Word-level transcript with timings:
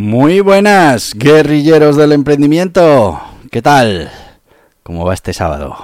Muy 0.00 0.40
buenas, 0.40 1.12
guerrilleros 1.14 1.94
del 1.94 2.12
emprendimiento. 2.12 3.20
¿Qué 3.50 3.60
tal? 3.60 4.10
¿Cómo 4.82 5.04
va 5.04 5.12
este 5.12 5.34
sábado? 5.34 5.76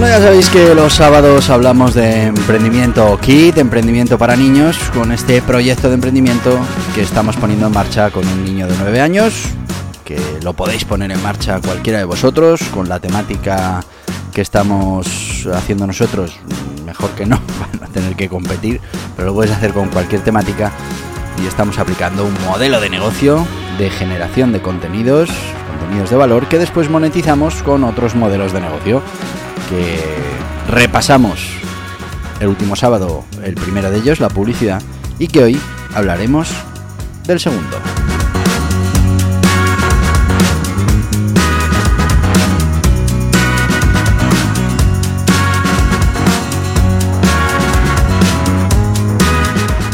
Bueno, 0.00 0.14
ya 0.16 0.22
sabéis 0.22 0.48
que 0.48 0.76
los 0.76 0.92
sábados 0.92 1.50
hablamos 1.50 1.92
de 1.92 2.26
emprendimiento 2.26 3.18
kit, 3.20 3.58
emprendimiento 3.58 4.16
para 4.16 4.36
niños, 4.36 4.78
con 4.94 5.10
este 5.10 5.42
proyecto 5.42 5.88
de 5.88 5.94
emprendimiento 5.94 6.56
que 6.94 7.02
estamos 7.02 7.36
poniendo 7.36 7.66
en 7.66 7.72
marcha 7.72 8.12
con 8.12 8.24
un 8.24 8.44
niño 8.44 8.68
de 8.68 8.76
9 8.78 9.00
años, 9.00 9.34
que 10.04 10.20
lo 10.44 10.52
podéis 10.52 10.84
poner 10.84 11.10
en 11.10 11.20
marcha 11.20 11.60
cualquiera 11.60 11.98
de 11.98 12.04
vosotros, 12.04 12.62
con 12.72 12.88
la 12.88 13.00
temática 13.00 13.80
que 14.32 14.40
estamos 14.40 15.48
haciendo 15.52 15.84
nosotros, 15.84 16.38
mejor 16.86 17.10
que 17.16 17.26
no, 17.26 17.40
van 17.60 17.82
a 17.82 17.92
tener 17.92 18.14
que 18.14 18.28
competir, 18.28 18.80
pero 19.16 19.26
lo 19.26 19.34
puedes 19.34 19.50
hacer 19.50 19.72
con 19.72 19.88
cualquier 19.88 20.20
temática 20.20 20.70
y 21.42 21.48
estamos 21.48 21.76
aplicando 21.80 22.24
un 22.24 22.34
modelo 22.44 22.80
de 22.80 22.88
negocio 22.88 23.44
de 23.78 23.90
generación 23.90 24.52
de 24.52 24.62
contenidos, 24.62 25.28
contenidos 25.66 26.10
de 26.10 26.16
valor, 26.16 26.46
que 26.46 26.60
después 26.60 26.88
monetizamos 26.88 27.64
con 27.64 27.82
otros 27.82 28.14
modelos 28.14 28.52
de 28.52 28.60
negocio 28.60 29.02
que 29.68 30.00
repasamos 30.68 31.40
el 32.40 32.48
último 32.48 32.76
sábado, 32.76 33.24
el 33.42 33.54
primero 33.54 33.90
de 33.90 33.98
ellos, 33.98 34.20
la 34.20 34.28
publicidad, 34.28 34.82
y 35.18 35.28
que 35.28 35.42
hoy 35.42 35.60
hablaremos 35.94 36.48
del 37.26 37.40
segundo. 37.40 37.97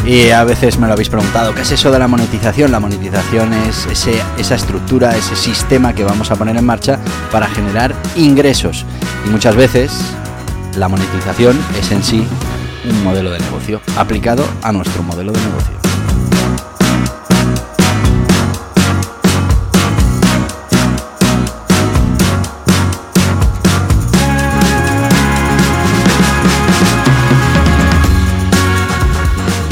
Y 0.07 0.31
a 0.31 0.45
veces 0.45 0.79
me 0.79 0.87
lo 0.87 0.93
habéis 0.93 1.09
preguntado, 1.09 1.55
¿qué 1.55 1.63
es 1.63 1.73
eso 1.73 1.91
de 1.91 1.99
la 1.99 2.07
monetización? 2.07 2.71
La 2.71 2.79
monetización 2.79 3.55
es 3.55 3.87
ese, 3.87 4.21
esa 4.37 4.55
estructura, 4.55 5.17
ese 5.17 5.35
sistema 5.35 5.95
que 5.95 6.05
vamos 6.05 6.31
a 6.31 6.37
poner 6.37 6.57
en 6.59 6.67
marcha 6.67 6.99
para 7.33 7.49
generar 7.49 7.95
ingresos. 8.15 8.85
Y 9.27 9.31
muchas 9.31 9.57
veces 9.57 9.93
la 10.77 10.89
monetización 10.89 11.59
es 11.81 11.91
en 11.91 12.03
sí 12.03 12.27
un 12.89 13.03
modelo 13.03 13.31
de 13.31 13.39
negocio 13.39 13.81
aplicado 13.97 14.45
a 14.63 14.73
nuestro 14.73 15.03
modelo 15.03 15.33
de 15.33 15.41
negocio. 15.41 15.84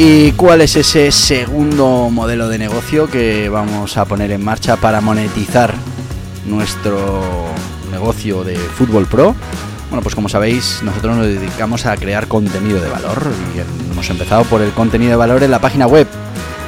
¿Y 0.04 0.32
cuál 0.32 0.62
es 0.62 0.74
ese 0.74 1.12
segundo 1.12 2.10
modelo 2.10 2.48
de 2.48 2.58
negocio 2.58 3.08
que 3.08 3.48
vamos 3.48 3.96
a 3.96 4.04
poner 4.04 4.32
en 4.32 4.44
marcha 4.44 4.74
para 4.74 5.00
monetizar 5.00 5.72
nuestro 6.44 7.22
negocio 7.88 8.42
de 8.42 8.56
Fútbol 8.56 9.06
Pro? 9.06 9.36
Bueno, 9.90 10.02
pues 10.02 10.16
como 10.16 10.28
sabéis, 10.28 10.80
nosotros 10.82 11.16
nos 11.16 11.26
dedicamos 11.26 11.86
a 11.86 11.96
crear 11.96 12.26
contenido 12.26 12.80
de 12.80 12.90
valor 12.90 13.30
y 13.54 13.92
hemos 13.92 14.10
empezado 14.10 14.42
por 14.42 14.60
el 14.60 14.72
contenido 14.72 15.10
de 15.10 15.16
valor 15.18 15.44
en 15.44 15.52
la 15.52 15.60
página 15.60 15.86
web. 15.86 16.08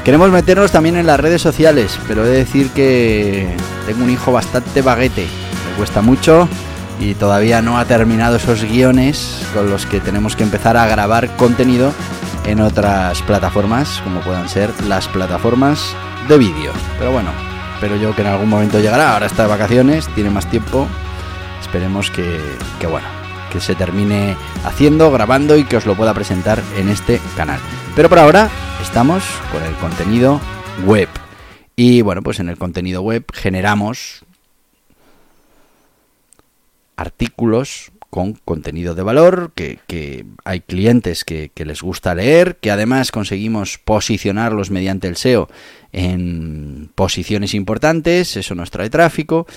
Queremos 0.04 0.30
meternos 0.30 0.70
también 0.70 0.96
en 0.96 1.08
las 1.08 1.18
redes 1.18 1.42
sociales, 1.42 1.98
pero 2.06 2.24
he 2.24 2.28
de 2.28 2.36
decir 2.36 2.70
que 2.70 3.48
tengo 3.84 4.04
un 4.04 4.10
hijo 4.10 4.30
bastante 4.30 4.80
baguete, 4.80 5.22
me 5.22 5.76
cuesta 5.76 6.02
mucho 6.02 6.48
y 7.00 7.14
todavía 7.14 7.62
no 7.62 7.78
ha 7.78 7.84
terminado 7.84 8.36
esos 8.36 8.62
guiones 8.62 9.40
con 9.52 9.68
los 9.68 9.86
que 9.86 9.98
tenemos 9.98 10.36
que 10.36 10.44
empezar 10.44 10.76
a 10.76 10.86
grabar 10.86 11.34
contenido 11.36 11.92
en 12.44 12.60
otras 12.60 13.22
plataformas, 13.22 14.00
como 14.02 14.20
puedan 14.20 14.48
ser 14.48 14.70
las 14.84 15.08
plataformas 15.08 15.94
de 16.28 16.38
vídeo. 16.38 16.72
Pero 16.98 17.12
bueno, 17.12 17.30
espero 17.74 17.96
yo 17.96 18.14
que 18.14 18.22
en 18.22 18.28
algún 18.28 18.48
momento 18.48 18.80
llegará. 18.80 19.14
Ahora 19.14 19.26
está 19.26 19.44
de 19.44 19.48
vacaciones, 19.48 20.08
tiene 20.14 20.30
más 20.30 20.48
tiempo. 20.50 20.86
Esperemos 21.60 22.10
que, 22.10 22.40
que 22.78 22.86
bueno, 22.86 23.06
que 23.52 23.60
se 23.60 23.74
termine 23.74 24.36
haciendo, 24.64 25.10
grabando 25.10 25.56
y 25.56 25.64
que 25.64 25.76
os 25.76 25.86
lo 25.86 25.94
pueda 25.94 26.14
presentar 26.14 26.62
en 26.76 26.88
este 26.88 27.20
canal. 27.36 27.60
Pero 27.96 28.08
por 28.08 28.18
ahora 28.18 28.48
estamos 28.82 29.24
con 29.52 29.62
el 29.62 29.74
contenido 29.76 30.40
web. 30.86 31.08
Y 31.76 32.02
bueno, 32.02 32.22
pues 32.22 32.40
en 32.40 32.48
el 32.48 32.58
contenido 32.58 33.02
web 33.02 33.24
generamos 33.32 34.24
artículos 36.96 37.90
con 38.14 38.34
contenido 38.44 38.94
de 38.94 39.02
valor, 39.02 39.50
que, 39.56 40.24
hay 40.44 40.60
clientes 40.60 41.24
que, 41.24 41.50
les 41.56 41.82
gusta 41.82 42.14
leer, 42.14 42.58
que 42.60 42.70
además 42.70 43.10
conseguimos 43.10 43.78
posicionarlos 43.78 44.70
mediante 44.70 45.08
el 45.08 45.16
SEO 45.16 45.48
en 45.90 46.90
posiciones 46.94 47.54
importantes, 47.54 48.36
eso 48.36 48.54
nos 48.54 48.70
trae 48.70 48.88
tráfico 48.88 49.48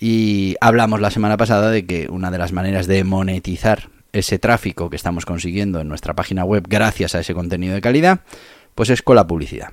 y 0.00 0.56
hablamos 0.62 1.02
la 1.02 1.10
semana 1.10 1.36
pasada 1.36 1.70
de 1.70 1.84
que 1.84 2.08
una 2.08 2.30
de 2.30 2.38
las 2.38 2.52
maneras 2.52 2.86
de 2.86 3.04
monetizar 3.04 3.90
ese 4.14 4.38
tráfico 4.38 4.88
que 4.88 4.96
estamos 4.96 5.26
consiguiendo 5.26 5.78
en 5.80 5.88
nuestra 5.88 6.14
página 6.14 6.42
web 6.42 6.64
gracias 6.66 7.14
a 7.14 7.20
ese 7.20 7.34
contenido 7.34 7.74
de 7.74 7.82
calidad, 7.82 8.20
pues 8.74 8.88
es 8.88 9.02
con 9.02 9.16
la 9.16 9.26
publicidad. 9.26 9.72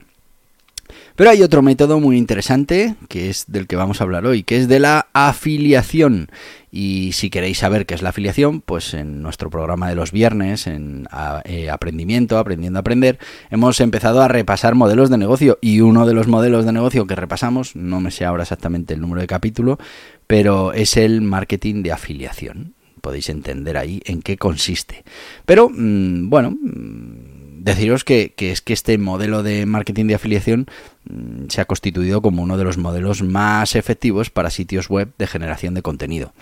Pero 1.15 1.29
hay 1.29 1.43
otro 1.43 1.61
método 1.61 1.99
muy 1.99 2.17
interesante, 2.17 2.95
que 3.07 3.29
es 3.29 3.45
del 3.47 3.67
que 3.67 3.75
vamos 3.75 4.01
a 4.01 4.03
hablar 4.03 4.25
hoy, 4.25 4.41
que 4.41 4.57
es 4.57 4.67
de 4.67 4.79
la 4.79 5.07
afiliación. 5.13 6.29
Y 6.71 7.11
si 7.13 7.29
queréis 7.29 7.59
saber 7.59 7.85
qué 7.85 7.93
es 7.93 8.01
la 8.01 8.09
afiliación, 8.09 8.61
pues 8.61 8.95
en 8.95 9.21
nuestro 9.21 9.51
programa 9.51 9.87
de 9.87 9.95
los 9.95 10.11
viernes, 10.11 10.65
en 10.65 11.07
eh, 11.45 11.69
Aprendimiento, 11.69 12.39
Aprendiendo 12.39 12.79
a 12.79 12.81
Aprender, 12.81 13.19
hemos 13.51 13.79
empezado 13.79 14.23
a 14.23 14.27
repasar 14.27 14.73
modelos 14.73 15.11
de 15.11 15.19
negocio. 15.19 15.59
Y 15.61 15.81
uno 15.81 16.07
de 16.07 16.15
los 16.15 16.27
modelos 16.27 16.65
de 16.65 16.71
negocio 16.71 17.05
que 17.05 17.15
repasamos, 17.15 17.75
no 17.75 17.99
me 17.99 18.09
sé 18.09 18.25
ahora 18.25 18.41
exactamente 18.41 18.95
el 18.95 19.01
número 19.01 19.21
de 19.21 19.27
capítulo, 19.27 19.77
pero 20.25 20.73
es 20.73 20.97
el 20.97 21.21
marketing 21.21 21.83
de 21.83 21.91
afiliación. 21.91 22.73
Podéis 23.01 23.29
entender 23.29 23.77
ahí 23.77 24.01
en 24.05 24.23
qué 24.23 24.37
consiste. 24.37 25.03
Pero, 25.45 25.69
mm, 25.69 26.29
bueno 26.29 26.51
mm, 26.51 27.32
deciros 27.63 28.03
que, 28.03 28.33
es 28.37 28.61
que 28.61 28.73
este 28.73 28.97
modelo 28.97 29.41
de 29.41 29.65
marketing 29.65 30.07
de 30.07 30.15
afiliación 30.15 30.67
mm, 31.05 31.45
se 31.49 31.61
ha 31.61 31.65
constituido 31.65 32.21
como 32.21 32.43
uno 32.43 32.57
de 32.57 32.65
los 32.65 32.77
modelos 32.77 33.23
más 33.23 33.75
efectivos 33.75 34.29
para 34.29 34.49
sitios 34.49 34.89
web 34.89 35.11
de 35.17 35.27
generación 35.27 35.73
de 35.73 35.81
contenido. 35.81 36.33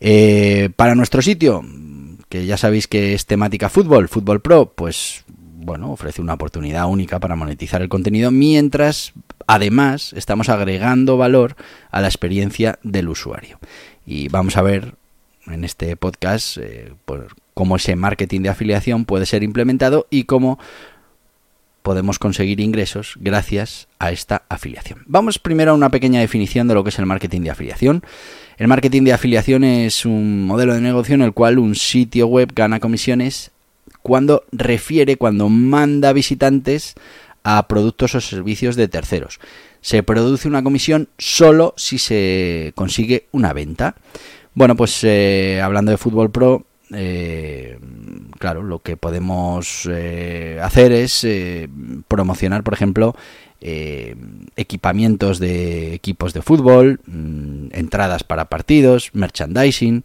Eh, 0.00 0.70
para 0.76 0.94
nuestro 0.94 1.22
sitio, 1.22 1.62
que 2.28 2.46
ya 2.46 2.56
sabéis 2.56 2.86
que 2.86 3.14
es 3.14 3.26
temática 3.26 3.68
fútbol, 3.68 4.08
Fútbol 4.08 4.40
Pro, 4.40 4.72
pues 4.74 5.24
bueno, 5.26 5.92
ofrece 5.92 6.22
una 6.22 6.34
oportunidad 6.34 6.86
única 6.86 7.20
para 7.20 7.36
monetizar 7.36 7.82
el 7.82 7.88
contenido 7.88 8.30
mientras 8.30 9.12
además 9.46 10.12
estamos 10.14 10.48
agregando 10.48 11.16
valor 11.16 11.56
a 11.90 12.00
la 12.00 12.08
experiencia 12.08 12.78
del 12.82 13.08
usuario. 13.08 13.58
Y 14.06 14.28
vamos 14.28 14.56
a 14.56 14.62
ver 14.62 14.94
en 15.52 15.64
este 15.64 15.96
podcast 15.96 16.56
eh, 16.58 16.92
cómo 17.54 17.76
ese 17.76 17.96
marketing 17.96 18.42
de 18.42 18.48
afiliación 18.48 19.04
puede 19.04 19.26
ser 19.26 19.42
implementado 19.42 20.06
y 20.10 20.24
cómo 20.24 20.58
podemos 21.82 22.18
conseguir 22.18 22.60
ingresos 22.60 23.14
gracias 23.20 23.88
a 23.98 24.12
esta 24.12 24.42
afiliación. 24.48 25.02
Vamos 25.06 25.38
primero 25.38 25.72
a 25.72 25.74
una 25.74 25.90
pequeña 25.90 26.20
definición 26.20 26.68
de 26.68 26.74
lo 26.74 26.84
que 26.84 26.90
es 26.90 26.98
el 26.98 27.06
marketing 27.06 27.42
de 27.42 27.50
afiliación. 27.50 28.02
El 28.58 28.68
marketing 28.68 29.02
de 29.02 29.12
afiliación 29.12 29.64
es 29.64 30.04
un 30.04 30.46
modelo 30.46 30.74
de 30.74 30.80
negocio 30.80 31.14
en 31.14 31.22
el 31.22 31.32
cual 31.32 31.58
un 31.58 31.74
sitio 31.74 32.26
web 32.26 32.52
gana 32.54 32.80
comisiones 32.80 33.50
cuando 34.02 34.44
refiere, 34.52 35.16
cuando 35.16 35.48
manda 35.48 36.12
visitantes 36.12 36.94
a 37.42 37.66
productos 37.68 38.14
o 38.14 38.20
servicios 38.20 38.76
de 38.76 38.88
terceros. 38.88 39.40
se 39.82 40.02
produce 40.02 40.46
una 40.46 40.62
comisión 40.62 41.08
solo 41.16 41.72
si 41.78 41.96
se 41.96 42.72
consigue 42.74 43.26
una 43.32 43.54
venta. 43.54 43.94
Bueno, 44.54 44.76
pues 44.76 45.04
eh, 45.04 45.60
hablando 45.62 45.90
de 45.92 45.96
Fútbol 45.96 46.30
Pro, 46.30 46.64
eh, 46.92 47.78
claro, 48.38 48.62
lo 48.62 48.80
que 48.80 48.96
podemos 48.96 49.88
eh, 49.88 50.58
hacer 50.60 50.90
es 50.92 51.26
promocionar, 52.08 52.64
por 52.64 52.74
ejemplo, 52.74 53.14
equipamientos 53.60 55.38
de 55.38 55.94
equipos 55.94 56.32
de 56.32 56.42
fútbol, 56.42 57.00
mm, 57.06 57.68
entradas 57.72 58.24
para 58.24 58.46
partidos, 58.46 59.10
merchandising, 59.12 60.02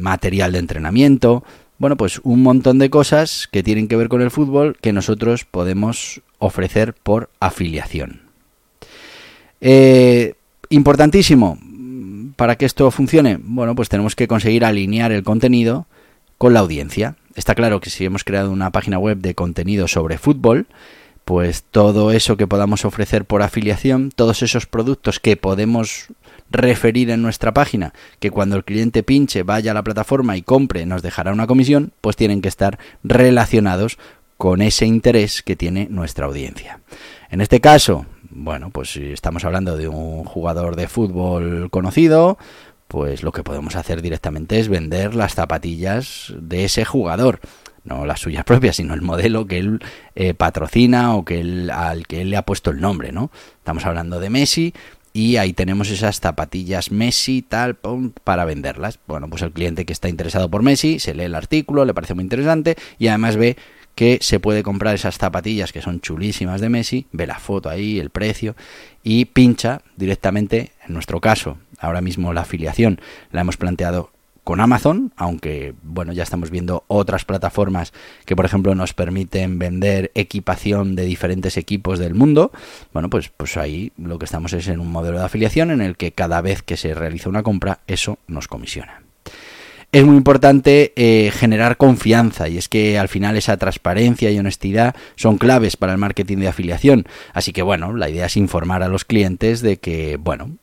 material 0.00 0.52
de 0.52 0.58
entrenamiento, 0.60 1.44
bueno, 1.76 1.96
pues 1.96 2.20
un 2.22 2.42
montón 2.42 2.78
de 2.78 2.88
cosas 2.88 3.48
que 3.50 3.64
tienen 3.64 3.88
que 3.88 3.96
ver 3.96 4.08
con 4.08 4.22
el 4.22 4.30
fútbol 4.30 4.78
que 4.80 4.92
nosotros 4.92 5.44
podemos 5.44 6.22
ofrecer 6.38 6.94
por 6.94 7.30
afiliación. 7.40 8.22
Importantísimo, 10.70 11.58
para 12.36 12.56
que 12.56 12.66
esto 12.66 12.90
funcione, 12.90 13.38
bueno, 13.40 13.74
pues 13.74 13.88
tenemos 13.88 14.16
que 14.16 14.28
conseguir 14.28 14.64
alinear 14.64 15.12
el 15.12 15.22
contenido 15.22 15.86
con 16.38 16.54
la 16.54 16.60
audiencia. 16.60 17.16
Está 17.34 17.54
claro 17.54 17.80
que 17.80 17.90
si 17.90 18.04
hemos 18.04 18.24
creado 18.24 18.50
una 18.50 18.70
página 18.70 18.98
web 18.98 19.18
de 19.18 19.34
contenido 19.34 19.88
sobre 19.88 20.18
fútbol, 20.18 20.66
pues 21.24 21.64
todo 21.70 22.12
eso 22.12 22.36
que 22.36 22.46
podamos 22.46 22.84
ofrecer 22.84 23.24
por 23.24 23.42
afiliación, 23.42 24.10
todos 24.14 24.42
esos 24.42 24.66
productos 24.66 25.20
que 25.20 25.36
podemos 25.36 26.08
referir 26.50 27.10
en 27.10 27.22
nuestra 27.22 27.54
página, 27.54 27.94
que 28.20 28.30
cuando 28.30 28.56
el 28.56 28.64
cliente 28.64 29.02
pinche, 29.02 29.42
vaya 29.42 29.70
a 29.70 29.74
la 29.74 29.82
plataforma 29.82 30.36
y 30.36 30.42
compre, 30.42 30.86
nos 30.86 31.02
dejará 31.02 31.32
una 31.32 31.46
comisión, 31.46 31.92
pues 32.00 32.16
tienen 32.16 32.42
que 32.42 32.48
estar 32.48 32.78
relacionados 33.02 33.98
con 34.36 34.60
ese 34.60 34.84
interés 34.86 35.42
que 35.42 35.56
tiene 35.56 35.88
nuestra 35.90 36.26
audiencia. 36.26 36.80
En 37.30 37.40
este 37.40 37.60
caso, 37.60 38.06
bueno, 38.34 38.70
pues 38.70 38.92
si 38.92 39.12
estamos 39.12 39.44
hablando 39.44 39.76
de 39.76 39.88
un 39.88 40.24
jugador 40.24 40.76
de 40.76 40.88
fútbol 40.88 41.70
conocido, 41.70 42.36
pues 42.88 43.22
lo 43.22 43.32
que 43.32 43.44
podemos 43.44 43.76
hacer 43.76 44.02
directamente 44.02 44.58
es 44.58 44.68
vender 44.68 45.14
las 45.14 45.34
zapatillas 45.34 46.34
de 46.38 46.64
ese 46.64 46.84
jugador 46.84 47.40
no 47.84 48.06
las 48.06 48.20
suyas 48.20 48.44
propias, 48.46 48.76
sino 48.76 48.94
el 48.94 49.02
modelo 49.02 49.46
que 49.46 49.58
él 49.58 49.80
eh, 50.14 50.34
patrocina 50.34 51.14
o 51.14 51.24
que 51.24 51.40
él, 51.40 51.70
al 51.70 52.06
que 52.06 52.22
él 52.22 52.30
le 52.30 52.36
ha 52.36 52.42
puesto 52.42 52.70
el 52.70 52.80
nombre, 52.80 53.12
¿no? 53.12 53.30
Estamos 53.58 53.86
hablando 53.86 54.18
de 54.20 54.30
Messi, 54.30 54.74
y 55.16 55.36
ahí 55.36 55.52
tenemos 55.52 55.90
esas 55.90 56.20
zapatillas 56.20 56.90
Messi 56.90 57.40
tal 57.40 57.78
para 58.24 58.44
venderlas. 58.44 58.98
Bueno, 59.06 59.30
pues 59.30 59.42
el 59.42 59.52
cliente 59.52 59.86
que 59.86 59.92
está 59.92 60.08
interesado 60.08 60.50
por 60.50 60.62
Messi 60.62 60.98
se 60.98 61.14
lee 61.14 61.22
el 61.22 61.36
artículo, 61.36 61.84
le 61.84 61.94
parece 61.94 62.14
muy 62.14 62.24
interesante 62.24 62.76
y 62.98 63.06
además 63.06 63.36
ve 63.36 63.56
que 63.94 64.18
se 64.20 64.40
puede 64.40 64.64
comprar 64.64 64.96
esas 64.96 65.16
zapatillas 65.16 65.72
que 65.72 65.80
son 65.80 66.00
chulísimas 66.00 66.60
de 66.60 66.68
Messi, 66.68 67.06
ve 67.12 67.28
la 67.28 67.38
foto 67.38 67.70
ahí, 67.70 68.00
el 68.00 68.10
precio 68.10 68.56
y 69.04 69.26
pincha 69.26 69.82
directamente, 69.96 70.72
en 70.84 70.94
nuestro 70.94 71.20
caso, 71.20 71.58
ahora 71.78 72.00
mismo 72.00 72.32
la 72.32 72.40
afiliación 72.40 73.00
la 73.30 73.42
hemos 73.42 73.56
planteado 73.56 74.10
con 74.44 74.60
Amazon, 74.60 75.12
aunque 75.16 75.74
bueno, 75.82 76.12
ya 76.12 76.22
estamos 76.22 76.50
viendo 76.50 76.84
otras 76.86 77.24
plataformas 77.24 77.92
que 78.26 78.36
por 78.36 78.44
ejemplo 78.44 78.74
nos 78.74 78.92
permiten 78.92 79.58
vender 79.58 80.12
equipación 80.14 80.94
de 80.94 81.04
diferentes 81.04 81.56
equipos 81.56 81.98
del 81.98 82.14
mundo. 82.14 82.52
Bueno, 82.92 83.10
pues 83.10 83.30
pues 83.30 83.56
ahí 83.56 83.92
lo 83.96 84.18
que 84.18 84.26
estamos 84.26 84.52
es 84.52 84.68
en 84.68 84.80
un 84.80 84.92
modelo 84.92 85.18
de 85.18 85.24
afiliación 85.24 85.70
en 85.70 85.80
el 85.80 85.96
que 85.96 86.12
cada 86.12 86.40
vez 86.40 86.62
que 86.62 86.76
se 86.76 86.94
realiza 86.94 87.28
una 87.28 87.42
compra, 87.42 87.80
eso 87.86 88.18
nos 88.28 88.46
comisiona. 88.46 89.03
Es 89.94 90.04
muy 90.04 90.16
importante 90.16 90.92
eh, 90.96 91.30
generar 91.30 91.76
confianza 91.76 92.48
y 92.48 92.58
es 92.58 92.68
que 92.68 92.98
al 92.98 93.08
final 93.08 93.36
esa 93.36 93.56
transparencia 93.58 94.28
y 94.32 94.38
honestidad 94.40 94.96
son 95.14 95.38
claves 95.38 95.76
para 95.76 95.92
el 95.92 95.98
marketing 95.98 96.38
de 96.38 96.48
afiliación. 96.48 97.04
Así 97.32 97.52
que 97.52 97.62
bueno, 97.62 97.94
la 97.94 98.10
idea 98.10 98.26
es 98.26 98.36
informar 98.36 98.82
a 98.82 98.88
los 98.88 99.04
clientes 99.04 99.60
de 99.60 99.76
que, 99.76 100.16
bueno, 100.16 100.56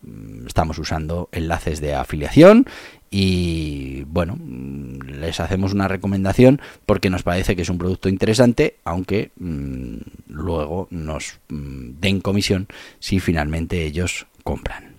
estamos 0.46 0.78
usando 0.80 1.30
enlaces 1.32 1.80
de 1.80 1.96
afiliación 1.96 2.66
y 3.10 4.04
bueno, 4.08 4.38
les 5.06 5.40
hacemos 5.40 5.72
una 5.72 5.88
recomendación 5.88 6.60
porque 6.86 7.10
nos 7.10 7.24
parece 7.24 7.56
que 7.56 7.62
es 7.62 7.70
un 7.70 7.78
producto 7.78 8.10
interesante, 8.10 8.80
aunque 8.84 9.32
mm, 9.38 9.96
luego 10.28 10.90
nos 10.90 11.40
mm, 11.48 12.02
den 12.02 12.20
comisión 12.20 12.68
si 13.00 13.22
finalmente 13.22 13.86
ellos 13.86 14.28
compran. 14.44 14.96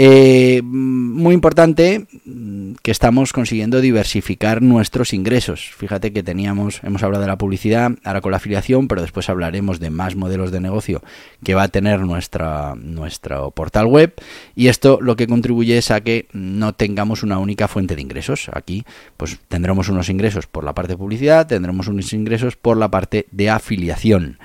Eh, 0.00 0.62
muy 0.62 1.34
importante 1.34 2.06
mm, 2.24 2.74
que 2.84 2.92
estamos 2.92 3.32
consiguiendo 3.32 3.80
diversificar 3.80 4.62
nuestros 4.62 5.12
ingresos. 5.12 5.72
Fíjate 5.76 6.12
que 6.12 6.22
teníamos, 6.22 6.80
hemos 6.84 7.02
hablado 7.02 7.22
de 7.22 7.26
la 7.26 7.36
publicidad, 7.36 7.90
ahora 8.04 8.20
con 8.20 8.30
la 8.30 8.36
afiliación, 8.36 8.86
pero 8.86 9.02
después 9.02 9.28
hablaremos 9.28 9.80
de 9.80 9.90
más 9.90 10.14
modelos 10.14 10.52
de 10.52 10.60
negocio 10.60 11.02
que 11.42 11.56
va 11.56 11.64
a 11.64 11.68
tener 11.68 11.98
nuestra, 11.98 12.76
nuestro 12.76 13.50
portal 13.50 13.86
web. 13.86 14.14
Y 14.54 14.68
esto 14.68 15.00
lo 15.02 15.16
que 15.16 15.26
contribuye 15.26 15.78
es 15.78 15.90
a 15.90 16.00
que 16.00 16.28
no 16.32 16.74
tengamos 16.74 17.24
una 17.24 17.38
única 17.38 17.66
fuente 17.66 17.96
de 17.96 18.02
ingresos. 18.02 18.50
Aquí, 18.52 18.84
pues 19.16 19.40
tendremos 19.48 19.88
unos 19.88 20.08
ingresos 20.10 20.46
por 20.46 20.62
la 20.62 20.74
parte 20.74 20.92
de 20.92 20.98
publicidad, 20.98 21.48
tendremos 21.48 21.88
unos 21.88 22.12
ingresos 22.12 22.54
por 22.54 22.76
la 22.76 22.88
parte 22.88 23.26
de 23.32 23.50
afiliación. 23.50 24.38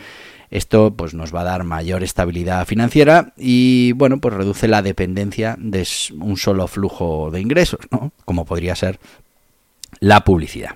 Esto 0.53 0.93
pues 0.95 1.15
nos 1.15 1.33
va 1.33 1.41
a 1.41 1.45
dar 1.45 1.63
mayor 1.63 2.03
estabilidad 2.03 2.67
financiera 2.67 3.33
y 3.35 3.93
bueno, 3.93 4.19
pues 4.19 4.35
reduce 4.35 4.67
la 4.67 4.83
dependencia 4.83 5.55
de 5.57 5.83
un 6.19 6.37
solo 6.37 6.67
flujo 6.67 7.31
de 7.31 7.41
ingresos, 7.41 7.79
¿no? 7.89 8.11
Como 8.23 8.45
podría 8.45 8.75
ser 8.75 8.99
la 9.99 10.23
publicidad. 10.23 10.75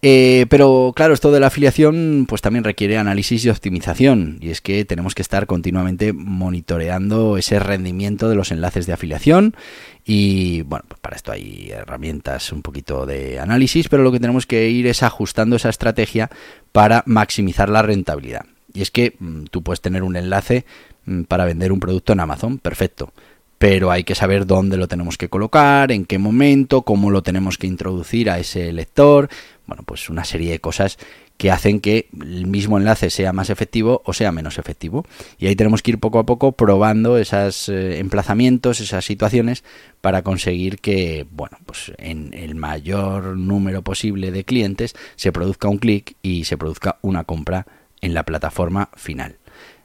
Eh, 0.00 0.46
pero 0.48 0.94
claro, 0.96 1.12
esto 1.12 1.30
de 1.30 1.40
la 1.40 1.48
afiliación 1.48 2.24
pues 2.26 2.40
también 2.40 2.64
requiere 2.64 2.96
análisis 2.96 3.44
y 3.44 3.50
optimización 3.50 4.38
y 4.40 4.48
es 4.48 4.62
que 4.62 4.86
tenemos 4.86 5.14
que 5.14 5.20
estar 5.20 5.46
continuamente 5.46 6.14
monitoreando 6.14 7.36
ese 7.36 7.58
rendimiento 7.58 8.30
de 8.30 8.36
los 8.36 8.52
enlaces 8.52 8.86
de 8.86 8.94
afiliación 8.94 9.54
y 10.02 10.62
bueno, 10.62 10.86
pues 10.88 10.98
para 11.00 11.16
esto 11.16 11.30
hay 11.30 11.72
herramientas 11.72 12.52
un 12.52 12.62
poquito 12.62 13.04
de 13.04 13.38
análisis, 13.38 13.90
pero 13.90 14.02
lo 14.02 14.12
que 14.12 14.20
tenemos 14.20 14.46
que 14.46 14.70
ir 14.70 14.86
es 14.86 15.02
ajustando 15.02 15.56
esa 15.56 15.68
estrategia 15.68 16.30
para 16.72 17.02
maximizar 17.04 17.68
la 17.68 17.82
rentabilidad. 17.82 18.46
Y 18.72 18.82
es 18.82 18.90
que 18.90 19.16
mm, 19.18 19.44
tú 19.44 19.62
puedes 19.62 19.80
tener 19.80 20.02
un 20.02 20.16
enlace 20.16 20.64
mm, 21.04 21.22
para 21.22 21.44
vender 21.44 21.72
un 21.72 21.80
producto 21.80 22.12
en 22.12 22.20
Amazon, 22.20 22.58
perfecto. 22.58 23.12
Pero 23.58 23.90
hay 23.90 24.04
que 24.04 24.14
saber 24.14 24.46
dónde 24.46 24.76
lo 24.76 24.86
tenemos 24.86 25.18
que 25.18 25.28
colocar, 25.28 25.90
en 25.90 26.04
qué 26.04 26.18
momento, 26.18 26.82
cómo 26.82 27.10
lo 27.10 27.22
tenemos 27.22 27.58
que 27.58 27.66
introducir 27.66 28.30
a 28.30 28.38
ese 28.38 28.72
lector. 28.72 29.28
Bueno, 29.66 29.82
pues 29.84 30.08
una 30.08 30.24
serie 30.24 30.52
de 30.52 30.60
cosas 30.60 30.98
que 31.38 31.52
hacen 31.52 31.80
que 31.80 32.08
el 32.20 32.46
mismo 32.48 32.78
enlace 32.78 33.10
sea 33.10 33.32
más 33.32 33.48
efectivo 33.48 34.02
o 34.04 34.12
sea 34.12 34.32
menos 34.32 34.58
efectivo. 34.58 35.06
Y 35.38 35.46
ahí 35.46 35.56
tenemos 35.56 35.82
que 35.82 35.92
ir 35.92 35.98
poco 35.98 36.18
a 36.18 36.26
poco 36.26 36.52
probando 36.52 37.16
esos 37.16 37.68
eh, 37.68 37.98
emplazamientos, 37.98 38.80
esas 38.80 39.04
situaciones, 39.04 39.64
para 40.00 40.22
conseguir 40.22 40.80
que, 40.80 41.26
bueno, 41.30 41.56
pues 41.64 41.92
en 41.96 42.34
el 42.34 42.56
mayor 42.56 43.36
número 43.36 43.82
posible 43.82 44.32
de 44.32 44.44
clientes 44.44 44.94
se 45.16 45.32
produzca 45.32 45.68
un 45.68 45.78
clic 45.78 46.16
y 46.22 46.44
se 46.44 46.58
produzca 46.58 46.98
una 47.02 47.24
compra 47.24 47.66
en 48.00 48.14
la 48.14 48.24
plataforma 48.24 48.90
final. 48.96 49.36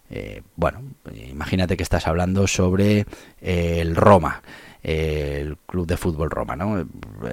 Eh, 0.09 0.43
bueno, 0.55 0.81
imagínate 1.29 1.75
que 1.75 1.83
estás 1.83 2.07
hablando 2.07 2.45
sobre 2.45 3.05
eh, 3.41 3.79
el 3.79 3.95
Roma, 3.95 4.43
el 4.83 5.57
club 5.65 5.87
de 5.87 5.97
fútbol 5.97 6.29
Roma, 6.29 6.55
¿no? 6.55 6.81
Eh, 6.81 6.85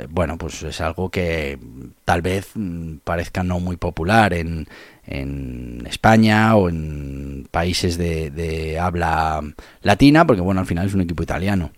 bueno, 0.09 0.39
pues 0.39 0.63
es 0.63 0.81
algo 0.81 1.11
que 1.11 1.59
tal 2.05 2.23
vez 2.23 2.53
mm, 2.55 2.99
parezca 3.05 3.43
no 3.43 3.61
muy 3.61 3.77
popular 3.77 4.33
en, 4.33 4.67
en 5.05 5.85
España 5.87 6.55
o 6.57 6.69
en 6.71 7.49
países 7.51 7.99
de, 7.99 8.31
de 8.31 8.79
habla 8.79 9.43
latina, 9.83 10.27
porque 10.27 10.41
bueno, 10.41 10.61
al 10.61 10.67
final 10.67 10.87
es 10.87 10.95
un 10.95 11.03
equipo 11.03 11.23
italiano. 11.23 11.73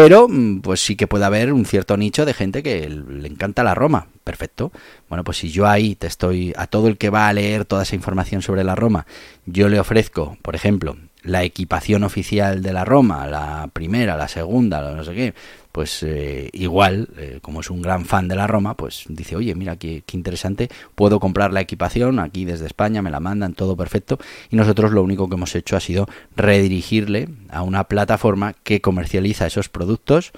Pero, 0.00 0.28
mm, 0.28 0.60
pues 0.60 0.80
sí 0.80 0.94
que 0.94 1.08
puede 1.08 1.24
haber 1.24 1.52
un 1.52 1.64
cierto 1.64 1.96
nicho 1.96 2.24
de 2.24 2.32
gente 2.32 2.62
que 2.62 2.88
le 2.88 3.26
encanta 3.26 3.64
la 3.64 3.74
Roma. 3.74 4.06
Perfecto. 4.22 4.70
Bueno, 5.08 5.24
pues 5.24 5.38
si 5.38 5.50
yo 5.50 5.66
ahí 5.66 5.96
te 5.96 6.06
estoy, 6.06 6.54
a 6.56 6.68
todo 6.68 6.86
el 6.86 6.96
que 6.98 7.10
va 7.10 7.26
a 7.26 7.32
leer 7.32 7.64
toda 7.64 7.82
esa 7.82 7.96
información 7.96 8.40
sobre 8.40 8.62
la 8.62 8.76
Roma, 8.76 9.06
yo 9.44 9.68
le 9.68 9.80
ofrezco, 9.80 10.38
por 10.42 10.54
ejemplo, 10.54 10.96
la 11.24 11.42
equipación 11.42 12.04
oficial 12.04 12.62
de 12.62 12.72
la 12.72 12.84
Roma, 12.84 13.26
la 13.26 13.70
primera, 13.72 14.16
la 14.16 14.28
segunda, 14.28 14.94
no 14.94 15.02
sé 15.02 15.14
qué, 15.14 15.34
pues 15.78 16.02
eh, 16.02 16.50
igual, 16.54 17.08
eh, 17.18 17.38
como 17.40 17.60
es 17.60 17.70
un 17.70 17.80
gran 17.80 18.04
fan 18.04 18.26
de 18.26 18.34
la 18.34 18.48
Roma, 18.48 18.74
pues 18.74 19.04
dice, 19.08 19.36
oye, 19.36 19.54
mira, 19.54 19.76
qué, 19.76 20.02
qué, 20.04 20.16
interesante, 20.16 20.68
puedo 20.96 21.20
comprar 21.20 21.52
la 21.52 21.60
equipación 21.60 22.18
aquí 22.18 22.44
desde 22.44 22.66
España, 22.66 23.00
me 23.00 23.12
la 23.12 23.20
mandan, 23.20 23.54
todo 23.54 23.76
perfecto, 23.76 24.18
y 24.50 24.56
nosotros 24.56 24.90
lo 24.90 25.04
único 25.04 25.28
que 25.28 25.36
hemos 25.36 25.54
hecho 25.54 25.76
ha 25.76 25.80
sido 25.80 26.08
redirigirle 26.34 27.28
a 27.48 27.62
una 27.62 27.84
plataforma 27.84 28.54
que 28.64 28.80
comercializa 28.80 29.46
esos 29.46 29.68
productos 29.68 30.32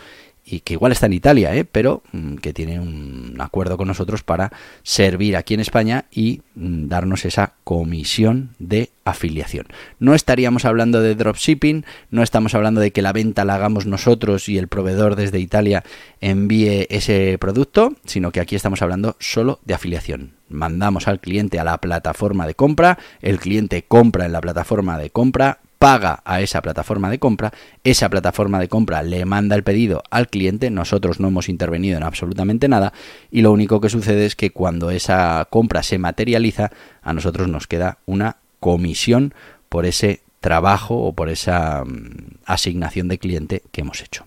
y 0.50 0.60
que 0.60 0.74
igual 0.74 0.92
está 0.92 1.06
en 1.06 1.12
Italia, 1.12 1.54
¿eh? 1.54 1.64
pero 1.64 2.02
mm, 2.12 2.36
que 2.36 2.52
tiene 2.52 2.80
un 2.80 3.36
acuerdo 3.38 3.76
con 3.76 3.88
nosotros 3.88 4.22
para 4.22 4.52
servir 4.82 5.36
aquí 5.36 5.54
en 5.54 5.60
España 5.60 6.06
y 6.10 6.42
mm, 6.56 6.88
darnos 6.88 7.24
esa 7.24 7.54
comisión 7.62 8.50
de 8.58 8.90
afiliación. 9.04 9.66
No 9.98 10.14
estaríamos 10.14 10.64
hablando 10.64 11.00
de 11.00 11.14
dropshipping, 11.14 11.84
no 12.10 12.22
estamos 12.22 12.54
hablando 12.54 12.80
de 12.80 12.90
que 12.90 13.02
la 13.02 13.12
venta 13.12 13.44
la 13.44 13.54
hagamos 13.54 13.86
nosotros 13.86 14.48
y 14.48 14.58
el 14.58 14.68
proveedor 14.68 15.14
desde 15.14 15.38
Italia 15.38 15.84
envíe 16.20 16.86
ese 16.90 17.38
producto, 17.38 17.94
sino 18.04 18.32
que 18.32 18.40
aquí 18.40 18.56
estamos 18.56 18.82
hablando 18.82 19.16
solo 19.20 19.60
de 19.64 19.74
afiliación. 19.74 20.32
Mandamos 20.48 21.06
al 21.06 21.20
cliente 21.20 21.60
a 21.60 21.64
la 21.64 21.78
plataforma 21.78 22.46
de 22.46 22.54
compra, 22.54 22.98
el 23.22 23.38
cliente 23.38 23.84
compra 23.84 24.26
en 24.26 24.32
la 24.32 24.40
plataforma 24.40 24.98
de 24.98 25.10
compra, 25.10 25.60
paga 25.80 26.20
a 26.26 26.42
esa 26.42 26.60
plataforma 26.60 27.08
de 27.08 27.18
compra, 27.18 27.54
esa 27.84 28.10
plataforma 28.10 28.60
de 28.60 28.68
compra 28.68 29.02
le 29.02 29.24
manda 29.24 29.56
el 29.56 29.62
pedido 29.62 30.02
al 30.10 30.28
cliente, 30.28 30.68
nosotros 30.68 31.20
no 31.20 31.28
hemos 31.28 31.48
intervenido 31.48 31.96
en 31.96 32.02
absolutamente 32.02 32.68
nada 32.68 32.92
y 33.30 33.40
lo 33.40 33.50
único 33.50 33.80
que 33.80 33.88
sucede 33.88 34.26
es 34.26 34.36
que 34.36 34.50
cuando 34.50 34.90
esa 34.90 35.48
compra 35.48 35.82
se 35.82 35.96
materializa, 35.96 36.70
a 37.00 37.14
nosotros 37.14 37.48
nos 37.48 37.66
queda 37.66 37.96
una 38.04 38.36
comisión 38.60 39.32
por 39.70 39.86
ese 39.86 40.20
trabajo 40.40 40.96
o 40.96 41.14
por 41.14 41.30
esa 41.30 41.82
mm, 41.86 42.40
asignación 42.44 43.08
de 43.08 43.18
cliente 43.18 43.62
que 43.72 43.80
hemos 43.80 44.02
hecho. 44.02 44.26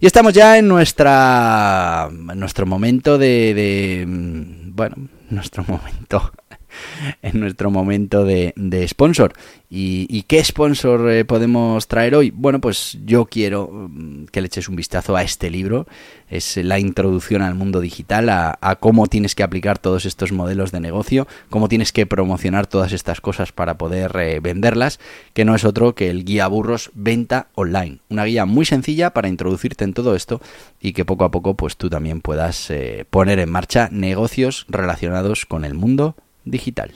Y 0.00 0.06
estamos 0.06 0.32
ya 0.32 0.56
en 0.56 0.68
nuestra 0.68 2.08
nuestro 2.10 2.64
momento 2.64 3.18
de, 3.18 3.52
de 3.52 4.06
mm, 4.06 4.74
bueno, 4.74 4.96
nuestro 5.28 5.64
momento 5.68 6.32
en 7.22 7.40
nuestro 7.40 7.70
momento 7.70 8.24
de, 8.24 8.52
sponsor. 8.88 9.32
¿Y, 9.76 10.22
qué 10.28 10.44
sponsor 10.44 11.10
eh, 11.10 11.24
podemos 11.24 11.88
traer 11.88 12.14
hoy? 12.14 12.30
Bueno, 12.30 12.60
pues 12.60 12.96
yo 13.04 13.24
quiero 13.26 13.68
mm, 13.72 14.26
que 14.26 14.40
le 14.40 14.46
eches 14.46 14.68
un 14.68 14.76
vistazo 14.76 15.16
a 15.16 15.22
este 15.22 15.50
libro. 15.50 15.86
Es 16.28 16.56
la 16.56 16.78
introducción 16.78 17.42
al 17.42 17.54
mundo 17.54 17.80
digital, 17.80 18.28
a, 18.28 18.78
cómo 18.80 19.08
tienes 19.08 19.34
que 19.34 19.42
aplicar 19.42 19.78
todos 19.78 20.06
estos 20.06 20.32
modelos 20.32 20.70
de 20.72 20.80
negocio, 20.80 21.26
cómo 21.50 21.68
tienes 21.68 21.92
que 21.92 22.06
promocionar 22.06 22.66
todas 22.66 22.92
estas 22.92 23.20
cosas 23.20 23.52
para 23.52 23.76
poder 23.76 24.12
eh, 24.16 24.40
venderlas, 24.40 25.00
que 25.32 25.44
no 25.44 25.54
es 25.54 25.64
otro 25.64 25.94
que 25.94 26.08
el 26.08 26.24
guía 26.24 26.46
burros 26.46 26.90
venta 26.94 27.48
online. 27.54 27.98
Una 28.08 28.24
guía 28.24 28.46
muy 28.46 28.64
sencilla 28.64 29.10
para 29.10 29.28
introducirte 29.28 29.84
en 29.84 29.92
todo 29.92 30.14
esto 30.14 30.40
y 30.80 30.92
que 30.92 31.04
poco 31.04 31.24
a 31.24 31.30
poco 31.30 31.54
pues 31.54 31.76
tú 31.76 31.90
también 31.90 32.20
puedas 32.20 32.70
eh, 32.70 33.06
poner 33.10 33.38
en 33.38 33.50
marcha 33.50 33.88
negocios 33.90 34.66
relacionados 34.68 35.46
con 35.46 35.64
el 35.64 35.74
mundo 35.74 36.16
digital. 36.44 36.92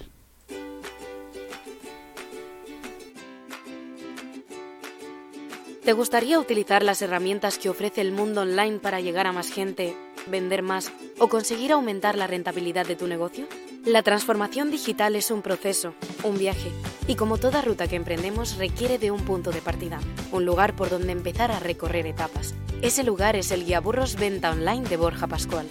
¿Te 5.88 5.94
gustaría 5.94 6.38
utilizar 6.38 6.82
las 6.82 7.00
herramientas 7.00 7.56
que 7.56 7.70
ofrece 7.70 8.02
el 8.02 8.12
mundo 8.12 8.42
online 8.42 8.78
para 8.78 9.00
llegar 9.00 9.26
a 9.26 9.32
más 9.32 9.50
gente, 9.50 9.96
vender 10.26 10.62
más 10.62 10.92
o 11.18 11.28
conseguir 11.28 11.72
aumentar 11.72 12.14
la 12.14 12.26
rentabilidad 12.26 12.86
de 12.86 12.94
tu 12.94 13.06
negocio? 13.06 13.46
La 13.86 14.02
transformación 14.02 14.70
digital 14.70 15.16
es 15.16 15.30
un 15.30 15.40
proceso, 15.40 15.94
un 16.24 16.36
viaje, 16.36 16.70
y 17.06 17.14
como 17.14 17.38
toda 17.38 17.62
ruta 17.62 17.88
que 17.88 17.96
emprendemos 17.96 18.58
requiere 18.58 18.98
de 18.98 19.10
un 19.10 19.24
punto 19.24 19.50
de 19.50 19.62
partida, 19.62 19.98
un 20.30 20.44
lugar 20.44 20.76
por 20.76 20.90
donde 20.90 21.12
empezar 21.12 21.50
a 21.50 21.58
recorrer 21.58 22.06
etapas. 22.06 22.54
Ese 22.82 23.02
lugar 23.02 23.34
es 23.34 23.50
el 23.50 23.64
Guía 23.64 23.80
Burros 23.80 24.16
Venta 24.16 24.50
Online 24.50 24.86
de 24.86 24.98
Borja 24.98 25.26
Pascual. 25.26 25.66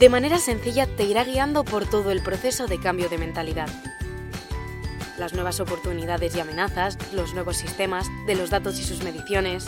De 0.00 0.08
manera 0.08 0.38
sencilla 0.38 0.86
te 0.86 1.04
irá 1.04 1.22
guiando 1.24 1.62
por 1.62 1.88
todo 1.88 2.10
el 2.10 2.22
proceso 2.22 2.66
de 2.66 2.80
cambio 2.80 3.08
de 3.08 3.18
mentalidad 3.18 3.68
las 5.20 5.34
nuevas 5.34 5.60
oportunidades 5.60 6.34
y 6.34 6.40
amenazas, 6.40 6.96
los 7.12 7.34
nuevos 7.34 7.58
sistemas, 7.58 8.08
de 8.26 8.34
los 8.34 8.48
datos 8.48 8.80
y 8.80 8.82
sus 8.82 9.04
mediciones. 9.04 9.66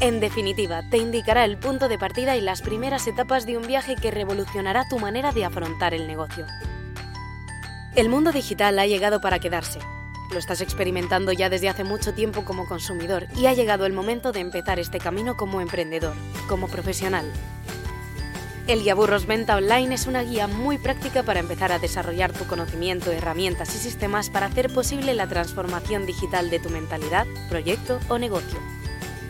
En 0.00 0.18
definitiva, 0.18 0.82
te 0.90 0.98
indicará 0.98 1.44
el 1.44 1.56
punto 1.56 1.88
de 1.88 1.98
partida 1.98 2.36
y 2.36 2.40
las 2.40 2.60
primeras 2.60 3.06
etapas 3.06 3.46
de 3.46 3.56
un 3.56 3.66
viaje 3.66 3.94
que 3.94 4.10
revolucionará 4.10 4.88
tu 4.88 4.98
manera 4.98 5.30
de 5.30 5.44
afrontar 5.44 5.94
el 5.94 6.08
negocio. 6.08 6.46
El 7.94 8.08
mundo 8.08 8.32
digital 8.32 8.76
ha 8.80 8.86
llegado 8.86 9.20
para 9.20 9.38
quedarse. 9.38 9.78
Lo 10.32 10.38
estás 10.38 10.60
experimentando 10.60 11.30
ya 11.30 11.48
desde 11.48 11.68
hace 11.68 11.84
mucho 11.84 12.12
tiempo 12.12 12.44
como 12.44 12.66
consumidor 12.66 13.28
y 13.36 13.46
ha 13.46 13.54
llegado 13.54 13.86
el 13.86 13.92
momento 13.92 14.32
de 14.32 14.40
empezar 14.40 14.80
este 14.80 14.98
camino 14.98 15.36
como 15.36 15.60
emprendedor, 15.60 16.14
como 16.48 16.66
profesional. 16.66 17.30
El 18.70 18.84
Guía 18.84 18.94
Burros 18.94 19.26
Venta 19.26 19.56
Online 19.56 19.96
es 19.96 20.06
una 20.06 20.22
guía 20.22 20.46
muy 20.46 20.78
práctica 20.78 21.24
para 21.24 21.40
empezar 21.40 21.72
a 21.72 21.80
desarrollar 21.80 22.32
tu 22.32 22.46
conocimiento, 22.46 23.10
herramientas 23.10 23.74
y 23.74 23.78
sistemas 23.78 24.30
para 24.30 24.46
hacer 24.46 24.72
posible 24.72 25.12
la 25.12 25.26
transformación 25.26 26.06
digital 26.06 26.50
de 26.50 26.60
tu 26.60 26.70
mentalidad, 26.70 27.26
proyecto 27.48 27.98
o 28.08 28.16
negocio. 28.16 28.60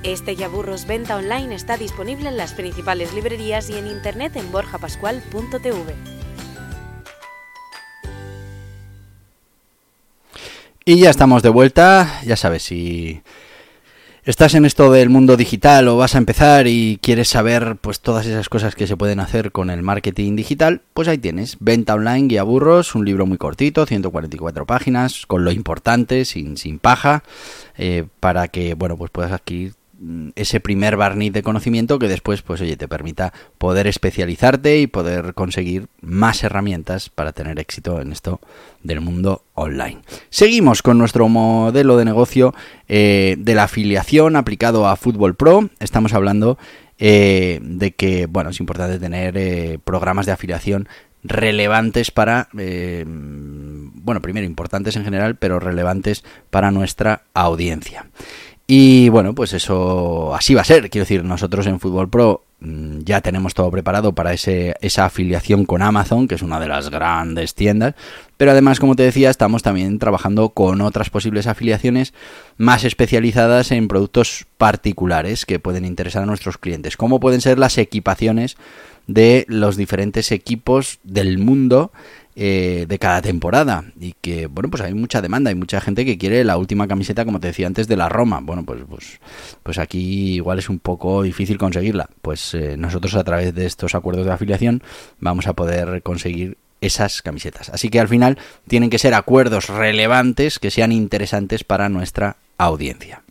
Este 0.02 0.32
Guía 0.32 0.48
Burros 0.48 0.86
Venta 0.86 1.16
Online 1.16 1.54
está 1.54 1.78
disponible 1.78 2.28
en 2.28 2.36
las 2.36 2.52
principales 2.52 3.14
librerías 3.14 3.70
y 3.70 3.78
en 3.78 3.86
internet 3.86 4.36
en 4.36 4.52
borjapascual.tv. 4.52 5.94
Y 10.84 10.98
ya 10.98 11.08
estamos 11.08 11.42
de 11.42 11.48
vuelta, 11.48 12.20
ya 12.26 12.36
sabes, 12.36 12.64
si 12.64 13.22
estás 14.24 14.54
en 14.54 14.64
esto 14.64 14.90
del 14.92 15.08
mundo 15.08 15.36
digital 15.36 15.88
o 15.88 15.96
vas 15.96 16.14
a 16.14 16.18
empezar 16.18 16.66
y 16.66 16.98
quieres 17.02 17.28
saber 17.28 17.76
pues 17.80 18.00
todas 18.00 18.26
esas 18.26 18.48
cosas 18.48 18.74
que 18.74 18.86
se 18.86 18.96
pueden 18.96 19.20
hacer 19.20 19.52
con 19.52 19.70
el 19.70 19.82
marketing 19.82 20.36
digital, 20.36 20.82
pues 20.94 21.08
ahí 21.08 21.18
tienes, 21.18 21.56
Venta 21.60 21.94
Online 21.94 22.28
Guía 22.28 22.42
Burros, 22.42 22.94
un 22.94 23.04
libro 23.04 23.26
muy 23.26 23.38
cortito, 23.38 23.86
144 23.86 24.66
páginas, 24.66 25.26
con 25.26 25.44
lo 25.44 25.52
importante, 25.52 26.24
sin, 26.24 26.56
sin 26.56 26.78
paja, 26.78 27.22
eh, 27.76 28.04
para 28.20 28.48
que 28.48 28.74
bueno 28.74 28.96
pues 28.96 29.10
puedas 29.10 29.32
adquirir 29.32 29.79
ese 30.34 30.60
primer 30.60 30.96
barniz 30.96 31.32
de 31.32 31.42
conocimiento 31.42 31.98
que 31.98 32.08
después, 32.08 32.42
pues 32.42 32.60
oye, 32.60 32.76
te 32.76 32.88
permita 32.88 33.32
poder 33.58 33.86
especializarte 33.86 34.80
y 34.80 34.86
poder 34.86 35.34
conseguir 35.34 35.88
más 36.00 36.42
herramientas 36.42 37.10
para 37.10 37.32
tener 37.32 37.58
éxito 37.58 38.00
en 38.00 38.12
esto 38.12 38.40
del 38.82 39.00
mundo 39.00 39.44
online. 39.54 39.98
Seguimos 40.30 40.82
con 40.82 40.96
nuestro 40.96 41.28
modelo 41.28 41.96
de 41.96 42.04
negocio 42.06 42.54
eh, 42.88 43.36
de 43.38 43.54
la 43.54 43.64
afiliación 43.64 44.36
aplicado 44.36 44.88
a 44.88 44.96
Fútbol 44.96 45.34
Pro. 45.34 45.68
Estamos 45.80 46.14
hablando 46.14 46.56
eh, 46.98 47.60
de 47.62 47.92
que, 47.92 48.26
bueno, 48.26 48.50
es 48.50 48.60
importante 48.60 48.98
tener 48.98 49.36
eh, 49.36 49.78
programas 49.84 50.24
de 50.26 50.32
afiliación 50.32 50.88
relevantes 51.22 52.10
para, 52.10 52.48
bueno, 52.54 54.22
primero 54.22 54.46
importantes 54.46 54.96
en 54.96 55.04
general, 55.04 55.36
pero 55.36 55.60
relevantes 55.60 56.24
para 56.48 56.70
nuestra 56.70 57.24
audiencia. 57.34 58.06
Y 58.72 59.08
bueno, 59.08 59.34
pues 59.34 59.52
eso 59.52 60.32
así 60.32 60.54
va 60.54 60.60
a 60.60 60.64
ser. 60.64 60.90
Quiero 60.90 61.02
decir, 61.02 61.24
nosotros 61.24 61.66
en 61.66 61.80
Fútbol 61.80 62.08
Pro 62.08 62.44
mm, 62.60 63.00
ya 63.00 63.20
tenemos 63.20 63.52
todo 63.52 63.68
preparado 63.68 64.14
para 64.14 64.32
ese, 64.32 64.76
esa 64.80 65.06
afiliación 65.06 65.64
con 65.64 65.82
Amazon, 65.82 66.28
que 66.28 66.36
es 66.36 66.42
una 66.42 66.60
de 66.60 66.68
las 66.68 66.88
grandes 66.88 67.56
tiendas. 67.56 67.96
Pero 68.36 68.52
además, 68.52 68.78
como 68.78 68.94
te 68.94 69.02
decía, 69.02 69.28
estamos 69.28 69.64
también 69.64 69.98
trabajando 69.98 70.50
con 70.50 70.82
otras 70.82 71.10
posibles 71.10 71.48
afiliaciones 71.48 72.14
más 72.58 72.84
especializadas 72.84 73.72
en 73.72 73.88
productos 73.88 74.46
particulares 74.56 75.46
que 75.46 75.58
pueden 75.58 75.84
interesar 75.84 76.22
a 76.22 76.26
nuestros 76.26 76.56
clientes, 76.56 76.96
como 76.96 77.18
pueden 77.18 77.40
ser 77.40 77.58
las 77.58 77.76
equipaciones 77.76 78.56
de 79.12 79.44
los 79.48 79.76
diferentes 79.76 80.30
equipos 80.30 81.00
del 81.02 81.38
mundo 81.38 81.90
eh, 82.36 82.86
de 82.88 82.98
cada 82.98 83.20
temporada. 83.20 83.84
Y 83.98 84.14
que 84.20 84.46
bueno 84.46 84.70
pues 84.70 84.82
hay 84.82 84.94
mucha 84.94 85.20
demanda 85.20 85.50
hay 85.50 85.56
mucha 85.56 85.80
gente 85.80 86.04
que 86.04 86.16
quiere 86.16 86.44
la 86.44 86.56
última 86.56 86.86
camiseta 86.86 87.24
como 87.24 87.40
te 87.40 87.48
decía 87.48 87.66
antes 87.66 87.88
de 87.88 87.96
la 87.96 88.08
Roma. 88.08 88.40
Bueno 88.40 88.64
pues 88.64 88.80
pues 88.88 89.20
pues 89.62 89.78
aquí 89.78 90.34
igual 90.34 90.58
es 90.60 90.68
un 90.68 90.78
poco 90.78 91.22
difícil 91.22 91.58
conseguirla. 91.58 92.08
Pues 92.22 92.54
eh, 92.54 92.76
nosotros 92.76 93.14
a 93.16 93.24
través 93.24 93.54
de 93.54 93.66
estos 93.66 93.94
acuerdos 93.94 94.26
de 94.26 94.32
afiliación 94.32 94.82
vamos 95.18 95.48
a 95.48 95.54
poder 95.54 96.02
conseguir 96.02 96.56
esas 96.80 97.20
camisetas. 97.20 97.68
Así 97.68 97.90
que 97.90 98.00
al 98.00 98.08
final 98.08 98.38
tienen 98.68 98.90
que 98.90 98.98
ser 98.98 99.14
acuerdos 99.14 99.68
relevantes 99.68 100.58
que 100.58 100.70
sean 100.70 100.92
interesantes 100.92 101.64
para 101.64 101.88
nuestra 101.88 102.36
audiencia 102.56 103.22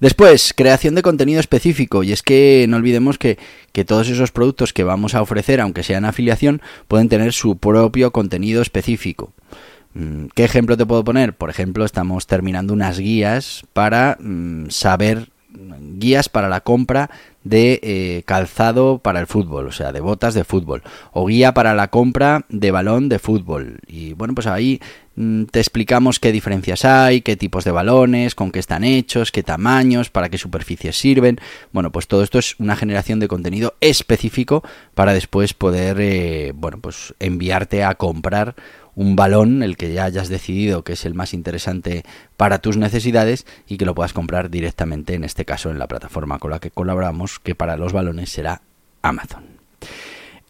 Después, 0.00 0.52
creación 0.54 0.94
de 0.94 1.02
contenido 1.02 1.40
específico. 1.40 2.02
Y 2.02 2.12
es 2.12 2.22
que 2.22 2.66
no 2.68 2.76
olvidemos 2.76 3.18
que, 3.18 3.38
que, 3.72 3.84
todos 3.84 4.08
esos 4.08 4.32
productos 4.32 4.72
que 4.72 4.84
vamos 4.84 5.14
a 5.14 5.22
ofrecer, 5.22 5.60
aunque 5.60 5.82
sean 5.82 6.04
afiliación, 6.04 6.62
pueden 6.88 7.08
tener 7.08 7.32
su 7.32 7.56
propio 7.56 8.10
contenido 8.10 8.62
específico. 8.62 9.32
Mm, 9.94 10.26
¿Qué 10.34 10.44
ejemplo 10.44 10.76
te 10.76 10.86
puedo 10.86 11.04
poner? 11.04 11.34
Por 11.34 11.50
ejemplo, 11.50 11.84
estamos 11.84 12.26
terminando 12.26 12.72
unas 12.72 12.98
guías 12.98 13.64
para 13.72 14.18
mm, 14.20 14.70
saber 14.70 15.28
guías 15.98 16.28
para 16.28 16.48
la 16.48 16.60
compra 16.60 17.10
de 17.44 17.80
eh, 17.82 18.22
calzado 18.26 18.98
para 18.98 19.20
el 19.20 19.26
fútbol, 19.26 19.68
o 19.68 19.72
sea, 19.72 19.92
de 19.92 20.00
botas 20.00 20.34
de 20.34 20.44
fútbol, 20.44 20.82
o 21.12 21.26
guía 21.26 21.54
para 21.54 21.74
la 21.74 21.88
compra 21.88 22.44
de 22.48 22.70
balón 22.70 23.08
de 23.08 23.18
fútbol. 23.18 23.78
Y 23.86 24.14
bueno, 24.14 24.34
pues 24.34 24.46
ahí 24.46 24.80
te 25.16 25.60
explicamos 25.60 26.18
qué 26.18 26.32
diferencias 26.32 26.84
hay, 26.84 27.20
qué 27.20 27.36
tipos 27.36 27.64
de 27.64 27.70
balones, 27.70 28.34
con 28.34 28.50
qué 28.50 28.58
están 28.58 28.82
hechos, 28.82 29.30
qué 29.30 29.42
tamaños, 29.42 30.10
para 30.10 30.28
qué 30.28 30.38
superficies 30.38 30.96
sirven. 30.96 31.38
Bueno, 31.72 31.92
pues 31.92 32.08
todo 32.08 32.22
esto 32.22 32.38
es 32.38 32.58
una 32.58 32.74
generación 32.74 33.20
de 33.20 33.28
contenido 33.28 33.74
específico 33.80 34.64
para 34.94 35.14
después 35.14 35.54
poder, 35.54 35.98
eh, 36.00 36.52
bueno, 36.54 36.78
pues 36.80 37.14
enviarte 37.20 37.84
a 37.84 37.94
comprar 37.94 38.56
un 38.96 39.16
balón, 39.16 39.62
el 39.62 39.76
que 39.76 39.92
ya 39.92 40.04
hayas 40.04 40.28
decidido 40.28 40.84
que 40.84 40.92
es 40.92 41.04
el 41.04 41.14
más 41.14 41.34
interesante 41.34 42.04
para 42.36 42.58
tus 42.58 42.76
necesidades 42.76 43.46
y 43.68 43.76
que 43.76 43.84
lo 43.84 43.94
puedas 43.94 44.12
comprar 44.12 44.50
directamente, 44.50 45.14
en 45.14 45.24
este 45.24 45.44
caso 45.44 45.70
en 45.70 45.78
la 45.78 45.88
plataforma 45.88 46.38
con 46.38 46.50
la 46.50 46.60
que 46.60 46.70
colaboramos, 46.70 47.38
que 47.38 47.54
para 47.54 47.76
los 47.76 47.92
balones 47.92 48.30
será 48.30 48.62
Amazon. 49.02 49.44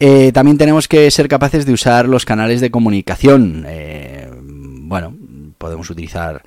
Eh, 0.00 0.32
también 0.32 0.58
tenemos 0.58 0.88
que 0.88 1.10
ser 1.10 1.28
capaces 1.28 1.66
de 1.66 1.72
usar 1.72 2.08
los 2.08 2.24
canales 2.24 2.60
de 2.60 2.70
comunicación. 2.70 3.64
Eh, 3.66 4.28
bueno, 4.94 5.12
podemos 5.58 5.90
utilizar, 5.90 6.44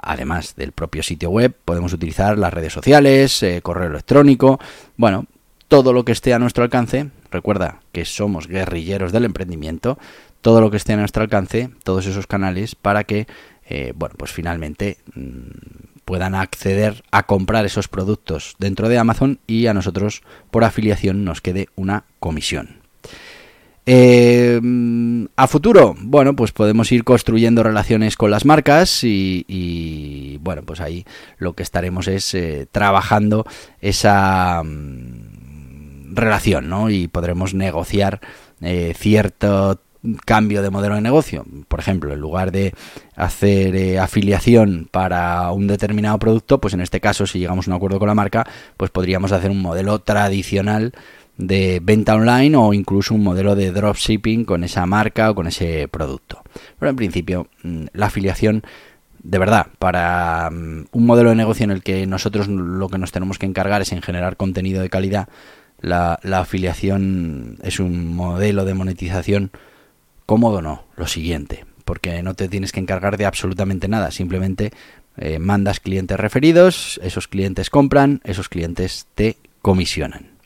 además 0.00 0.54
del 0.54 0.70
propio 0.70 1.02
sitio 1.02 1.30
web, 1.30 1.52
podemos 1.64 1.92
utilizar 1.92 2.38
las 2.38 2.54
redes 2.54 2.72
sociales, 2.72 3.42
eh, 3.42 3.60
correo 3.60 3.90
electrónico, 3.90 4.60
bueno, 4.96 5.26
todo 5.66 5.92
lo 5.92 6.04
que 6.04 6.12
esté 6.12 6.32
a 6.32 6.38
nuestro 6.38 6.62
alcance. 6.62 7.10
Recuerda 7.32 7.80
que 7.90 8.04
somos 8.04 8.46
guerrilleros 8.46 9.10
del 9.10 9.24
emprendimiento 9.24 9.98
todo 10.42 10.60
lo 10.60 10.70
que 10.70 10.76
esté 10.76 10.92
a 10.92 10.96
nuestro 10.96 11.24
alcance, 11.24 11.70
todos 11.82 12.06
esos 12.06 12.28
canales, 12.28 12.76
para 12.76 13.02
que 13.02 13.26
eh, 13.66 13.92
bueno, 13.96 14.14
pues 14.16 14.30
finalmente 14.30 14.98
mm, 15.16 16.04
puedan 16.04 16.36
acceder 16.36 17.02
a 17.10 17.24
comprar 17.24 17.66
esos 17.66 17.88
productos 17.88 18.54
dentro 18.60 18.88
de 18.88 18.98
Amazon 18.98 19.40
y 19.48 19.66
a 19.66 19.74
nosotros 19.74 20.22
por 20.52 20.62
afiliación 20.62 21.24
nos 21.24 21.40
quede 21.40 21.68
una 21.74 22.04
comisión. 22.20 22.77
Eh, 23.90 24.60
a 25.36 25.46
futuro, 25.46 25.94
bueno, 25.98 26.36
pues 26.36 26.52
podemos 26.52 26.92
ir 26.92 27.04
construyendo 27.04 27.62
relaciones 27.62 28.18
con 28.18 28.30
las 28.30 28.44
marcas 28.44 29.02
y, 29.02 30.38
bueno, 30.42 30.60
pues 30.62 30.82
ahí 30.82 31.06
lo 31.38 31.54
que 31.54 31.62
estaremos 31.62 32.06
es 32.06 32.34
eh, 32.34 32.66
trabajando 32.70 33.46
esa 33.80 34.62
mm, 34.62 36.14
relación, 36.14 36.68
¿no? 36.68 36.90
Y 36.90 37.08
podremos 37.08 37.54
negociar 37.54 38.20
eh, 38.60 38.92
cierto 38.94 39.80
cambio 40.26 40.60
de 40.60 40.68
modelo 40.68 40.96
de 40.96 41.00
negocio. 41.00 41.46
Por 41.66 41.80
ejemplo, 41.80 42.12
en 42.12 42.20
lugar 42.20 42.52
de 42.52 42.74
hacer 43.16 43.98
afiliación 43.98 44.86
para 44.90 45.50
un 45.50 45.66
determinado 45.66 46.18
producto, 46.18 46.60
pues 46.60 46.74
en 46.74 46.82
este 46.82 47.00
caso, 47.00 47.26
si 47.26 47.38
llegamos 47.38 47.66
a 47.66 47.70
un 47.70 47.76
acuerdo 47.78 47.98
con 47.98 48.08
la 48.08 48.14
marca, 48.14 48.46
pues 48.76 48.90
podríamos 48.90 49.32
hacer 49.32 49.50
un 49.50 49.62
modelo 49.62 49.98
tradicional 50.00 50.92
de 51.38 51.80
venta 51.82 52.16
online 52.16 52.56
o 52.56 52.74
incluso 52.74 53.14
un 53.14 53.22
modelo 53.22 53.54
de 53.54 53.70
dropshipping 53.70 54.44
con 54.44 54.64
esa 54.64 54.84
marca 54.86 55.30
o 55.30 55.34
con 55.34 55.46
ese 55.46 55.88
producto. 55.88 56.42
Pero 56.78 56.90
en 56.90 56.96
principio, 56.96 57.46
mm, 57.62 57.84
la 57.92 58.06
afiliación, 58.06 58.64
de 59.22 59.38
verdad, 59.38 59.68
para 59.78 60.50
mm, 60.50 60.86
un 60.90 61.06
modelo 61.06 61.30
de 61.30 61.36
negocio 61.36 61.64
en 61.64 61.70
el 61.70 61.82
que 61.82 62.06
nosotros 62.06 62.48
lo 62.48 62.88
que 62.88 62.98
nos 62.98 63.12
tenemos 63.12 63.38
que 63.38 63.46
encargar 63.46 63.80
es 63.80 63.92
en 63.92 64.02
generar 64.02 64.36
contenido 64.36 64.82
de 64.82 64.90
calidad, 64.90 65.28
la, 65.80 66.18
afiliación 66.32 67.58
es 67.62 67.78
un 67.78 68.14
modelo 68.14 68.64
de 68.64 68.74
monetización 68.74 69.52
cómodo, 70.26 70.60
no, 70.60 70.84
lo 70.96 71.06
siguiente, 71.06 71.66
porque 71.84 72.20
no 72.24 72.34
te 72.34 72.48
tienes 72.48 72.72
que 72.72 72.80
encargar 72.80 73.16
de 73.16 73.26
absolutamente 73.26 73.86
nada, 73.86 74.10
simplemente 74.10 74.72
eh, 75.16 75.38
mandas 75.38 75.78
clientes 75.78 76.18
referidos, 76.18 76.98
esos 77.02 77.28
clientes 77.28 77.70
compran, 77.70 78.20
esos 78.24 78.48
clientes 78.48 79.06
te 79.14 79.36
comisionan. 79.62 80.37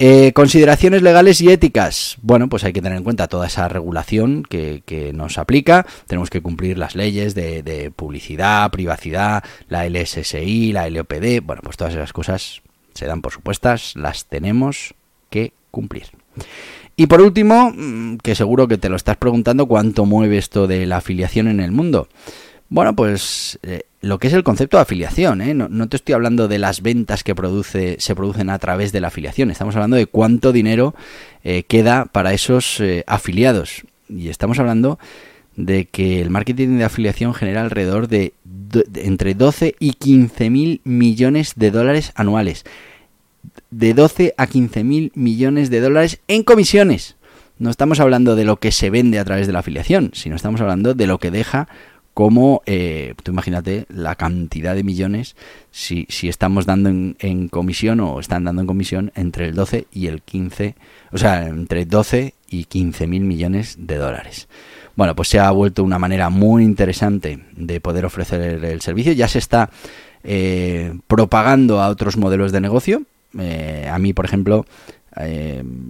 Eh, 0.00 0.32
consideraciones 0.32 1.02
legales 1.02 1.40
y 1.40 1.50
éticas. 1.50 2.18
Bueno, 2.22 2.48
pues 2.48 2.62
hay 2.62 2.72
que 2.72 2.80
tener 2.80 2.98
en 2.98 3.02
cuenta 3.02 3.26
toda 3.26 3.48
esa 3.48 3.66
regulación 3.66 4.44
que, 4.44 5.12
nos 5.12 5.38
aplica. 5.38 5.86
Tenemos 6.06 6.30
que 6.30 6.40
cumplir 6.40 6.78
las 6.78 6.94
leyes 6.94 7.34
de, 7.34 7.92
publicidad, 7.94 8.70
privacidad, 8.70 9.42
la 9.68 9.88
LSSI, 9.88 10.72
la 10.72 10.88
LOPD. 10.88 11.42
Bueno, 11.42 11.62
pues 11.64 11.76
todas 11.76 11.94
esas 11.94 12.12
cosas 12.12 12.62
se 12.94 13.06
dan 13.06 13.22
por 13.22 13.32
supuestas, 13.32 13.96
las 13.96 14.26
tenemos 14.26 14.94
que 15.30 15.52
cumplir. 15.72 16.06
Y 16.94 17.06
por 17.06 17.20
último, 17.20 17.72
mm, 17.74 18.18
que 18.18 18.36
seguro 18.36 18.68
que 18.68 18.78
te 18.78 18.88
lo 18.88 18.96
estás 18.96 19.16
preguntando, 19.16 19.66
¿cuánto 19.66 20.04
mueve 20.04 20.38
esto 20.38 20.68
de 20.68 20.86
la 20.86 20.98
afiliación 20.98 21.48
en 21.48 21.58
el 21.58 21.72
mundo? 21.72 22.08
Bueno, 22.70 22.94
pues 22.94 23.58
eh, 23.62 23.82
lo 24.02 24.18
que 24.18 24.26
es 24.26 24.34
el 24.34 24.44
concepto 24.44 24.76
de 24.76 24.82
afiliación, 24.82 25.40
¿eh? 25.40 25.54
no, 25.54 25.88
te 25.88 25.96
estoy 25.96 26.14
hablando 26.14 26.48
de 26.48 26.58
las 26.58 26.82
ventas 26.82 27.24
que 27.24 27.34
produce, 27.34 27.96
se 27.98 28.14
producen 28.14 28.50
a 28.50 28.58
través 28.58 28.92
de 28.92 29.00
la 29.00 29.08
afiliación, 29.08 29.50
estamos 29.50 29.74
hablando 29.74 29.96
de 29.96 30.06
cuánto 30.06 30.52
dinero 30.52 30.94
eh, 31.44 31.62
queda 31.62 32.04
para 32.04 32.34
esos 32.34 32.82
afiliados. 33.06 33.84
Y 34.08 34.28
estamos 34.28 34.58
hablando 34.58 34.98
de 35.56 35.86
que 35.86 36.20
el 36.20 36.30
marketing 36.30 36.78
de 36.78 36.84
afiliación 36.84 37.34
genera 37.34 37.62
alrededor 37.62 38.06
de, 38.06 38.32
entre 38.94 39.34
12 39.34 39.74
y 39.78 39.94
15 39.94 40.50
mil 40.50 40.80
millones 40.84 41.54
de 41.56 41.70
dólares 41.70 42.12
anuales. 42.14 42.64
De 43.70 43.92
12 43.92 44.34
a 44.36 44.46
15 44.46 44.84
mil 44.84 45.12
millones 45.14 45.70
de 45.70 45.80
dólares 45.80 46.20
en 46.28 46.44
comisiones. 46.44 47.16
No 47.58 47.70
estamos 47.70 47.98
hablando 47.98 48.36
de 48.36 48.44
lo 48.44 48.58
que 48.58 48.70
se 48.70 48.88
vende 48.88 49.18
a 49.18 49.24
través 49.24 49.46
de 49.46 49.52
la 49.52 49.58
afiliación, 49.58 50.10
sino 50.14 50.36
estamos 50.36 50.60
hablando 50.60 50.94
de 50.94 51.06
lo 51.08 51.18
que 51.18 51.32
deja 51.32 51.68
como, 52.18 52.62
eh, 52.66 53.14
tú 53.22 53.30
imagínate 53.30 53.86
la 53.88 54.16
cantidad 54.16 54.74
de 54.74 54.82
millones 54.82 55.36
si, 55.70 56.04
estamos 56.24 56.66
dando 56.66 56.88
en, 56.88 57.48
comisión 57.48 58.00
o 58.00 58.18
están 58.18 58.42
dando 58.42 58.60
en 58.60 58.66
comisión 58.66 59.12
entre 59.14 59.46
el 59.46 59.54
12 59.54 59.86
y 59.92 60.08
el 60.08 60.22
15, 60.22 60.74
o 61.12 61.18
sea, 61.18 61.46
entre 61.46 61.86
12 61.86 62.34
y 62.50 62.64
15 62.64 63.06
mil 63.06 63.22
millones 63.22 63.76
de 63.78 63.98
dólares. 63.98 64.48
Bueno, 64.96 65.14
pues 65.14 65.28
se 65.28 65.38
ha 65.38 65.48
vuelto 65.52 65.84
una 65.84 66.00
manera 66.00 66.28
muy 66.28 66.64
interesante 66.64 67.44
de 67.54 67.80
poder 67.80 68.04
ofrecer 68.04 68.64
el 68.64 68.80
servicio. 68.80 69.12
Ya 69.12 69.28
se 69.28 69.38
está 69.38 69.70
eh, 70.24 70.98
propagando 71.06 71.80
a 71.80 71.86
otros 71.86 72.16
modelos 72.16 72.50
de 72.50 72.60
negocio. 72.60 73.02
Eh, 73.38 73.88
a 73.88 73.96
mí, 74.00 74.12
por 74.12 74.24
ejemplo, 74.24 74.66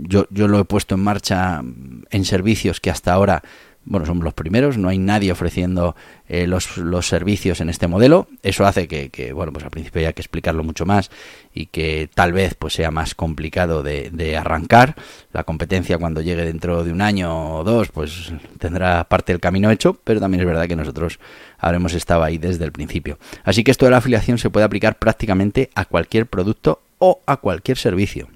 yo 0.03 0.26
lo 0.31 0.61
he 0.61 0.64
puesto 0.66 0.94
en 0.94 1.00
marcha 1.00 1.62
en 2.11 2.24
servicios 2.26 2.81
que 2.81 2.90
hasta 2.90 3.14
ahora 3.14 3.42
bueno, 3.88 4.05
somos 4.05 4.22
los 4.22 4.35
primeros, 4.35 4.77
no 4.77 4.90
hay 4.90 4.98
nadie 4.98 5.33
ofreciendo 5.33 5.96
eh, 6.29 6.46
los, 6.46 6.77
los, 6.77 7.09
servicios 7.09 7.62
en 7.62 7.70
este 7.70 7.88
modelo. 7.88 8.29
Eso 8.42 8.66
hace 8.66 8.87
que, 8.87 9.33
bueno, 9.33 9.51
pues 9.51 9.64
al 9.64 9.70
principio 9.70 10.01
haya 10.01 10.12
que 10.12 10.20
explicarlo 10.20 10.62
mucho 10.62 10.85
más 10.85 11.11
y 11.55 11.66
que 11.66 12.11
tal 12.14 12.35
vez 12.35 12.55
pues 12.55 12.74
sea 12.74 12.90
más 12.90 13.14
complicado 13.14 13.83
de, 13.83 14.11
de, 14.11 14.37
arrancar. 14.37 14.94
La 15.33 15.44
competencia 15.44 15.96
cuando 15.96 16.20
llegue 16.20 16.44
dentro 16.44 16.85
de 16.85 16.92
un 16.92 17.01
año 17.01 17.57
o 17.57 17.64
dos, 17.64 17.88
pues 17.88 18.31
tendrá 18.59 19.05
parte 19.05 19.33
del 19.33 19.40
camino 19.40 19.70
hecho, 19.70 19.98
pero 20.05 20.20
también 20.20 20.42
es 20.42 20.46
verdad 20.46 20.68
que 20.68 20.77
nosotros 20.77 21.18
habremos 21.59 21.94
estado 21.94 22.22
ahí 22.24 22.37
desde 22.37 22.66
el 22.66 22.72
principio. 22.72 23.18
Así 23.42 23.64
que 23.64 23.70
esto 23.70 23.87
de 23.87 23.92
la 23.92 23.98
afiliación 23.98 24.37
se 24.37 24.51
puede 24.51 24.66
aplicar 24.66 24.98
prácticamente 24.98 25.70
a 25.74 25.87
cualquier 25.87 26.27
producto 26.27 26.83
o 26.98 27.22
a 27.24 27.38
cualquier 27.38 27.79
servicio. 27.79 28.29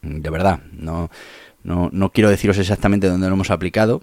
De 0.00 0.30
verdad, 0.30 0.60
no, 0.72 1.10
no, 1.62 1.90
no 1.92 2.10
quiero 2.10 2.30
deciros 2.30 2.56
exactamente 2.56 3.08
dónde 3.08 3.26
lo 3.28 3.34
hemos 3.34 3.50
aplicado, 3.50 4.02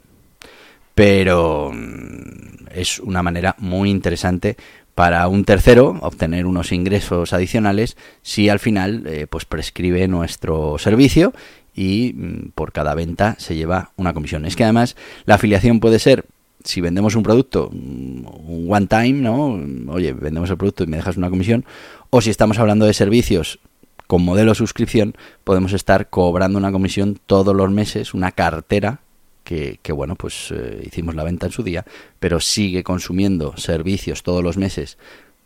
pero 0.95 1.71
mm, 1.73 2.67
es 2.73 2.99
una 2.99 3.23
manera 3.23 3.55
muy 3.59 3.89
interesante 3.89 4.57
para 4.95 5.27
un 5.27 5.43
tercero 5.43 5.97
obtener 6.01 6.45
unos 6.45 6.71
ingresos 6.71 7.33
adicionales 7.33 7.97
si 8.21 8.49
al 8.49 8.59
final 8.59 9.03
eh, 9.07 9.27
pues 9.27 9.45
prescribe 9.45 10.07
nuestro 10.07 10.77
servicio 10.77 11.33
y 11.73 12.13
mm, 12.15 12.51
por 12.53 12.71
cada 12.71 12.93
venta 12.93 13.35
se 13.39 13.55
lleva 13.55 13.91
una 13.95 14.13
comisión. 14.13 14.45
Es 14.45 14.55
que 14.55 14.63
además 14.63 14.95
la 15.25 15.35
afiliación 15.35 15.79
puede 15.79 15.99
ser 15.99 16.25
si 16.63 16.79
vendemos 16.79 17.15
un 17.15 17.23
producto 17.23 17.69
mm, 17.71 18.25
un 18.47 18.67
one 18.69 18.87
time, 18.87 19.13
¿no? 19.13 19.59
Oye, 19.91 20.13
vendemos 20.13 20.49
el 20.49 20.57
producto 20.57 20.83
y 20.83 20.87
me 20.87 20.97
dejas 20.97 21.17
una 21.17 21.29
comisión 21.29 21.65
o 22.09 22.21
si 22.21 22.29
estamos 22.29 22.59
hablando 22.59 22.85
de 22.85 22.93
servicios 22.93 23.59
con 24.05 24.23
modelo 24.23 24.53
suscripción, 24.53 25.15
podemos 25.43 25.73
estar 25.73 26.09
cobrando 26.09 26.59
una 26.59 26.71
comisión 26.71 27.19
todos 27.25 27.55
los 27.55 27.71
meses, 27.71 28.13
una 28.13 28.31
cartera 28.31 28.99
que, 29.43 29.79
bueno, 29.93 30.15
pues 30.15 30.51
eh, 30.51 30.81
hicimos 30.85 31.15
la 31.15 31.23
venta 31.23 31.47
en 31.47 31.51
su 31.51 31.63
día, 31.63 31.85
pero 32.19 32.39
sigue 32.39 32.83
consumiendo 32.83 33.55
servicios 33.57 34.23
todos 34.23 34.43
los 34.43 34.57
meses 34.57 34.97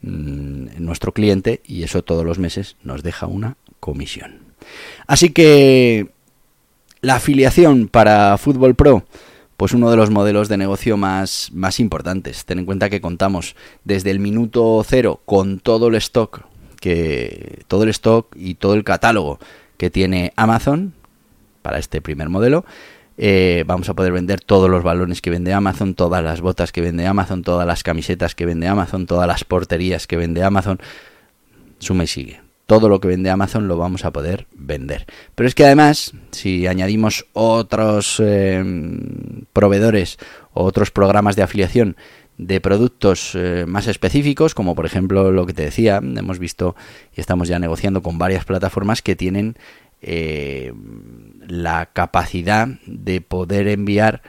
mm, 0.01 0.77
nuestro 0.79 1.13
cliente 1.13 1.61
y 1.65 1.83
eso 1.83 2.03
todos 2.03 2.25
los 2.25 2.39
meses 2.39 2.77
nos 2.83 3.03
deja 3.03 3.25
una 3.25 3.57
comisión. 3.79 4.39
Así 5.07 5.29
que 5.29 6.09
la 7.01 7.15
afiliación 7.15 7.87
para 7.87 8.37
Fútbol 8.37 8.75
Pro, 8.75 9.05
pues 9.55 9.73
uno 9.73 9.89
de 9.89 9.97
los 9.97 10.11
modelos 10.11 10.49
de 10.49 10.57
negocio 10.57 10.97
más, 10.97 11.49
más 11.51 11.79
importantes. 11.79 12.45
Ten 12.45 12.59
en 12.59 12.65
cuenta 12.65 12.89
que 12.89 13.01
contamos 13.01 13.55
desde 13.83 14.11
el 14.11 14.19
minuto 14.19 14.83
cero 14.87 15.21
con 15.25 15.59
todo 15.59 15.87
el 15.87 15.95
stock 15.95 16.45
que 16.79 17.63
todo 17.67 17.83
el 17.83 17.89
stock 17.89 18.27
y 18.35 18.55
todo 18.55 18.75
el 18.75 18.83
catálogo 18.83 19.39
que 19.77 19.89
tiene 19.89 20.31
Amazon 20.35 20.93
para 21.61 21.79
este 21.79 22.01
primer 22.01 22.29
modelo 22.29 22.65
eh, 23.17 23.63
vamos 23.65 23.89
a 23.89 23.95
poder 23.95 24.11
vender 24.11 24.39
todos 24.41 24.69
los 24.69 24.83
balones 24.83 25.21
que 25.21 25.29
vende 25.29 25.53
Amazon, 25.53 25.95
todas 25.95 26.23
las 26.23 26.41
botas 26.41 26.71
que 26.71 26.81
vende 26.81 27.07
Amazon, 27.07 27.41
todas 27.41 27.65
las 27.65 27.83
camisetas 27.83 28.35
que 28.35 28.45
vende 28.45 28.67
Amazon, 28.67 29.07
todas 29.07 29.27
las 29.27 29.43
porterías 29.43 30.05
que 30.05 30.17
vende 30.17 30.43
Amazon. 30.43 30.79
Suma 31.79 32.03
y 32.03 32.07
sigue. 32.07 32.41
Todo 32.67 32.89
lo 32.89 32.99
que 32.99 33.07
vende 33.07 33.29
Amazon 33.29 33.67
lo 33.67 33.77
vamos 33.77 34.03
a 34.05 34.11
poder 34.11 34.45
vender. 34.53 35.05
Pero 35.35 35.47
es 35.47 35.55
que 35.55 35.65
además, 35.65 36.13
si 36.31 36.67
añadimos 36.67 37.25
otros 37.33 38.21
eh, 38.23 38.63
proveedores 39.53 40.17
o 40.53 40.63
otros 40.63 40.91
programas 40.91 41.35
de 41.35 41.43
afiliación 41.43 41.95
de 42.37 42.61
productos 42.61 43.31
eh, 43.33 43.65
más 43.67 43.87
específicos, 43.87 44.53
como 44.53 44.75
por 44.75 44.85
ejemplo 44.85 45.31
lo 45.31 45.45
que 45.45 45.53
te 45.53 45.63
decía, 45.63 45.97
hemos 45.97 46.37
visto 46.37 46.75
y 47.15 47.21
estamos 47.21 47.47
ya 47.47 47.57
negociando 47.57 48.03
con 48.03 48.19
varias 48.19 48.45
plataformas 48.45 49.01
que 49.01 49.15
tienen 49.15 49.57
eh, 50.01 50.73
la 51.47 51.87
capacidad 51.87 52.67
de 52.85 53.21
poder 53.21 53.67
enviar 53.67 54.21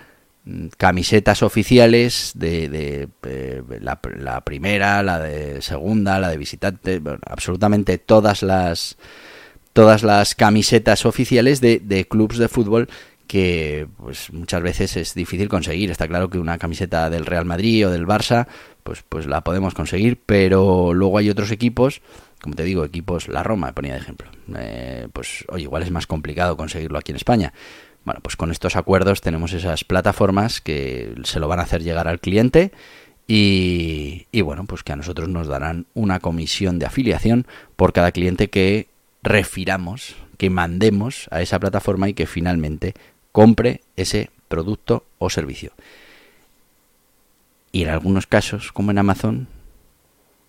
mm, 0.45 0.69
camisetas 0.77 1.43
oficiales 1.43 2.33
de, 2.35 3.09
eh, 3.23 3.63
la, 3.81 4.41
primera, 4.45 5.03
la 5.03 5.19
de 5.21 5.63
segunda, 5.63 6.19
la 6.19 6.31
de 6.31 6.37
visitante, 6.37 7.03
absolutamente 7.27 7.99
todas 7.99 8.43
las 8.43 8.97
todas 9.73 10.03
las 10.03 10.35
camisetas 10.35 11.07
oficiales 11.07 11.61
de, 11.61 11.79
de 11.79 12.09
clubes 12.09 12.39
de 12.39 12.49
fútbol 12.49 12.89
que 13.29 13.87
pues 13.99 14.33
muchas 14.33 14.63
veces 14.63 14.97
es 14.97 15.15
difícil 15.15 15.49
conseguir. 15.49 15.91
Está 15.91 16.09
claro 16.09 16.31
que 16.31 16.39
una 16.39 16.59
camiseta 16.59 17.11
del 17.11 17.27
Real 17.27 17.45
Madrid 17.45 17.87
o 17.87 17.91
del 17.91 18.07
Barça, 18.07 18.49
pues, 18.83 19.05
pues 19.09 19.27
la 19.27 19.45
podemos 19.45 19.75
conseguir, 19.75 20.19
pero 20.25 20.95
luego 20.95 21.19
hay 21.19 21.31
otros 21.31 21.53
equipos 21.53 22.01
como 22.40 22.55
te 22.55 22.64
digo, 22.64 22.85
equipos, 22.85 23.29
la 23.29 23.42
Roma, 23.42 23.72
ponía 23.72 23.94
de 23.94 24.01
ejemplo. 24.01 24.29
Eh, 24.57 25.09
pues, 25.12 25.44
oye, 25.48 25.64
igual 25.64 25.83
es 25.83 25.90
más 25.90 26.07
complicado 26.07 26.57
conseguirlo 26.57 26.98
aquí 26.98 27.12
en 27.12 27.16
España. 27.16 27.53
Bueno, 28.05 28.20
pues 28.22 28.37
con 28.37 28.51
estos 28.51 28.77
acuerdos 28.77 29.20
tenemos 29.20 29.53
esas 29.53 29.85
plataformas 29.85 30.61
que 30.61 31.14
se 31.24 31.40
lo 31.40 31.48
van 31.48 31.61
a 31.61 31.64
hacer 31.64 31.83
llegar 31.83 32.09
al 32.09 32.20
cliente 32.20 32.72
Y, 33.27 34.27
y, 34.33 34.40
bueno, 34.40 34.64
pues 34.64 34.83
que 34.83 34.92
a 34.92 34.96
nosotros 34.96 35.29
nos 35.29 35.48
darán 35.48 35.85
una 35.92 36.18
comisión 36.18 36.79
de 36.79 36.87
afiliación 36.87 37.46
por 37.77 37.92
cada 37.92 38.11
cliente 38.11 38.48
que 38.48 38.88
refiramos, 39.22 40.16
que 40.38 40.48
mandemos 40.48 41.29
a 41.31 41.42
esa 41.42 41.59
plataforma 41.59 42.09
y 42.09 42.14
que 42.14 42.27
finalmente 42.27 42.94
compre 43.33 43.83
ese 43.96 44.31
producto 44.48 45.05
o 45.18 45.29
servicio. 45.29 45.72
Y 47.70 47.83
en 47.83 47.90
algunos 47.90 48.27
casos, 48.27 48.72
como 48.72 48.90
en 48.92 48.98
Amazon, 48.98 49.46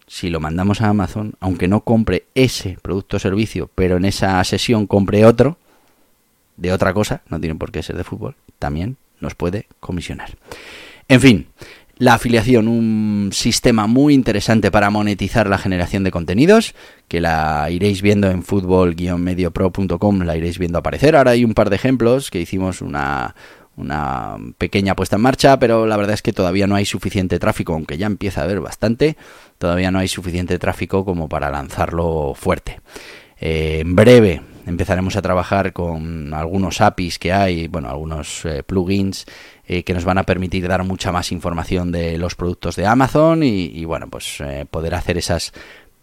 si 0.10 0.32
lo 0.32 0.40
mandamos 0.40 0.82
a 0.82 0.90
Amazon, 0.90 1.34
aunque 1.40 1.68
no 1.68 1.82
compre 1.82 2.26
ese 2.34 2.78
producto 2.82 3.18
o 3.18 3.20
servicio, 3.20 3.70
pero 3.76 3.98
en 3.98 4.06
esa 4.06 4.44
sesión 4.44 4.88
compre 4.88 5.24
otro, 5.24 5.58
de 6.58 6.74
otra 6.74 6.94
cosa, 6.94 7.22
no 7.30 7.40
tiene 7.40 7.56
por 7.56 7.72
qué 7.72 7.84
ser 7.84 7.96
de 7.96 8.04
fútbol, 8.04 8.36
también 8.58 8.98
nos 9.22 9.36
puede 9.36 9.68
comisionar. 9.80 10.32
En 11.08 11.22
fin, 11.22 11.48
la 12.00 12.16
afiliación, 12.16 12.68
un 12.68 13.30
sistema 13.34 13.86
muy 13.86 14.16
interesante 14.16 14.72
para 14.72 14.90
monetizar 14.90 15.48
la 15.48 15.60
generación 15.60 16.04
de 16.04 16.12
contenidos, 16.12 16.74
que 17.08 17.22
la 17.22 17.68
iréis 17.70 18.02
viendo 18.02 18.32
en 18.32 18.42
fútbol-mediopro.com, 18.42 20.22
la 20.22 20.36
iréis 20.36 20.58
viendo 20.58 20.80
aparecer. 20.80 21.16
Ahora 21.16 21.32
hay 21.32 21.46
un 21.46 21.54
par 21.54 21.70
de 21.70 21.76
ejemplos 21.76 22.32
que 22.32 22.42
hicimos 22.42 22.82
una, 22.82 23.36
una 23.80 24.38
pequeña 24.58 24.96
puesta 24.96 25.16
en 25.16 25.22
marcha, 25.22 25.60
pero 25.60 25.86
la 25.86 25.98
verdad 25.98 26.14
es 26.14 26.22
que 26.22 26.34
todavía 26.34 26.68
no 26.68 26.76
hay 26.76 26.86
suficiente 26.86 27.40
tráfico, 27.40 27.74
aunque 27.74 27.98
ya 27.98 28.08
empieza 28.08 28.42
a 28.42 28.44
haber 28.44 28.60
bastante, 28.60 29.16
todavía 29.60 29.92
no 29.92 30.00
hay 30.00 30.08
suficiente 30.08 30.58
tráfico 30.58 31.06
como 31.06 31.30
para 31.30 31.52
lanzarlo 31.52 32.34
fuerte. 32.34 32.80
Eh, 33.40 33.80
en 33.82 33.96
breve 33.96 34.42
empezaremos 34.66 35.16
a 35.16 35.22
trabajar 35.22 35.74
con 35.74 36.34
algunos 36.34 36.82
APIs 36.82 37.20
que 37.20 37.32
hay, 37.32 37.68
bueno, 37.68 37.90
algunos 37.90 38.46
eh, 38.46 38.64
plugins 38.64 39.26
eh, 39.68 39.84
que 39.84 39.94
nos 39.94 40.06
van 40.06 40.18
a 40.18 40.24
permitir 40.24 40.68
dar 40.68 40.84
mucha 40.84 41.12
más 41.12 41.32
información 41.32 41.92
de 41.92 42.18
los 42.18 42.36
productos 42.36 42.76
de 42.76 42.86
Amazon 42.86 43.44
y, 43.44 43.66
y 43.66 43.86
bueno, 43.86 44.10
pues 44.10 44.42
poder 44.72 44.96
hacer 44.96 45.18
esas 45.18 45.54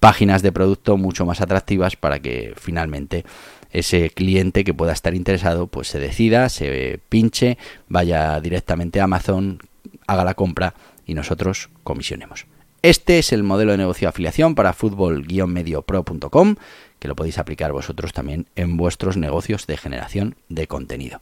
páginas 0.00 0.42
de 0.42 0.52
producto 0.52 0.96
mucho 0.96 1.24
más 1.26 1.40
atractivas 1.40 1.96
para 1.96 2.20
que 2.20 2.54
finalmente 2.56 3.24
ese 3.70 4.10
cliente 4.10 4.64
que 4.64 4.74
pueda 4.74 4.92
estar 4.92 5.14
interesado 5.14 5.66
pues 5.66 5.88
se 5.88 5.98
decida, 5.98 6.48
se 6.48 7.00
pinche, 7.08 7.58
vaya 7.88 8.40
directamente 8.40 9.00
a 9.00 9.04
Amazon, 9.04 9.58
haga 10.06 10.24
la 10.24 10.34
compra 10.34 10.74
y 11.06 11.14
nosotros 11.14 11.70
comisionemos. 11.82 12.46
Este 12.86 13.18
es 13.18 13.32
el 13.32 13.42
modelo 13.42 13.72
de 13.72 13.78
negocio 13.78 14.06
de 14.06 14.10
afiliación 14.10 14.54
para 14.54 14.72
fútbol-mediopro.com 14.72 16.54
que 17.00 17.08
lo 17.08 17.16
podéis 17.16 17.38
aplicar 17.38 17.72
vosotros 17.72 18.12
también 18.12 18.46
en 18.54 18.76
vuestros 18.76 19.16
negocios 19.16 19.66
de 19.66 19.76
generación 19.76 20.36
de 20.48 20.68
contenido. 20.68 21.20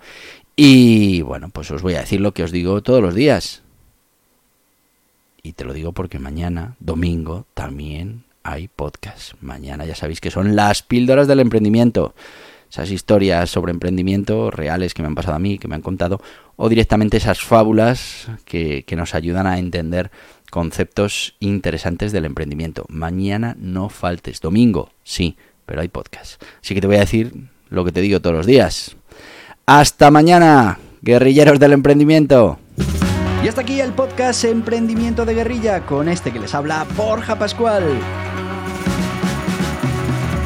Y 0.57 1.23
bueno, 1.23 1.49
pues 1.49 1.71
os 1.71 1.81
voy 1.81 1.95
a 1.95 2.01
decir 2.01 2.21
lo 2.21 2.35
que 2.35 2.43
os 2.43 2.53
digo 2.53 2.83
todos 2.83 3.01
los 3.01 3.15
días. 3.15 3.63
Y 5.43 5.55
te 5.55 5.65
lo 5.65 5.73
digo 5.73 5.93
porque 5.93 6.19
mañana, 6.19 6.77
domingo, 6.81 7.47
también 7.55 8.25
hay 8.43 8.69
podcast. 8.69 9.33
Mañana 9.41 9.87
ya 9.87 9.95
sabéis 9.95 10.21
que 10.21 10.31
son 10.31 10.57
las 10.57 10.83
píldoras 10.83 11.29
del 11.29 11.41
emprendimiento. 11.41 12.15
Esas 12.71 12.91
historias 12.91 13.49
sobre 13.49 13.71
emprendimiento 13.71 14.51
reales 14.51 14.93
que 14.93 15.01
me 15.01 15.09
han 15.09 15.15
pasado 15.15 15.37
a 15.37 15.41
mí, 15.41 15.59
que 15.59 15.69
me 15.69 15.77
han 15.77 15.81
contado, 15.81 16.21
o 16.57 16.69
directamente 16.69 17.17
esas 17.17 17.41
fábulas 17.41 18.29
que, 18.45 18.83
que 18.83 18.97
nos 18.97 19.15
ayudan 19.15 19.47
a 19.47 19.59
entender 19.59 20.11
conceptos 20.55 21.35
interesantes 21.41 22.13
del 22.13 22.25
emprendimiento. 22.25 22.85
Mañana 22.89 23.57
no 23.59 23.89
faltes. 23.89 24.41
Domingo, 24.41 24.89
sí, 25.03 25.37
pero 25.67 25.81
hay 25.81 25.89
podcast. 25.89 26.41
Así 26.63 26.77
que 26.77 26.81
te 26.81 26.87
voy 26.87 26.95
a 26.95 27.01
decir 27.01 27.33
lo 27.71 27.85
que 27.85 27.91
te 27.91 28.01
digo 28.01 28.21
todos 28.21 28.37
los 28.37 28.47
días. 28.47 28.95
Hasta 29.67 30.13
mañana, 30.13 30.79
guerrilleros 31.03 31.59
del 31.59 31.73
emprendimiento. 31.73 32.61
Y 33.43 33.49
hasta 33.49 33.63
aquí 33.63 33.81
el 33.81 33.95
podcast 33.95 34.45
Emprendimiento 34.45 35.25
de 35.25 35.35
Guerrilla 35.35 35.85
con 35.85 36.09
este 36.09 36.31
que 36.31 36.39
les 36.39 36.55
habla 36.55 36.87
Borja 36.97 37.37
Pascual. 37.37 37.83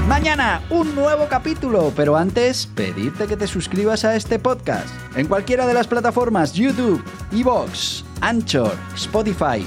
Mañana 0.08 0.62
un 0.70 0.94
nuevo 0.94 1.28
capítulo, 1.28 1.92
pero 1.94 2.16
antes 2.16 2.66
pedirte 2.66 3.26
que 3.26 3.36
te 3.36 3.46
suscribas 3.46 4.06
a 4.06 4.16
este 4.16 4.38
podcast 4.38 4.88
en 5.16 5.26
cualquiera 5.26 5.66
de 5.66 5.74
las 5.74 5.86
plataformas 5.86 6.54
YouTube, 6.54 7.04
Evox, 7.30 8.06
Anchor, 8.22 8.72
Spotify, 8.94 9.66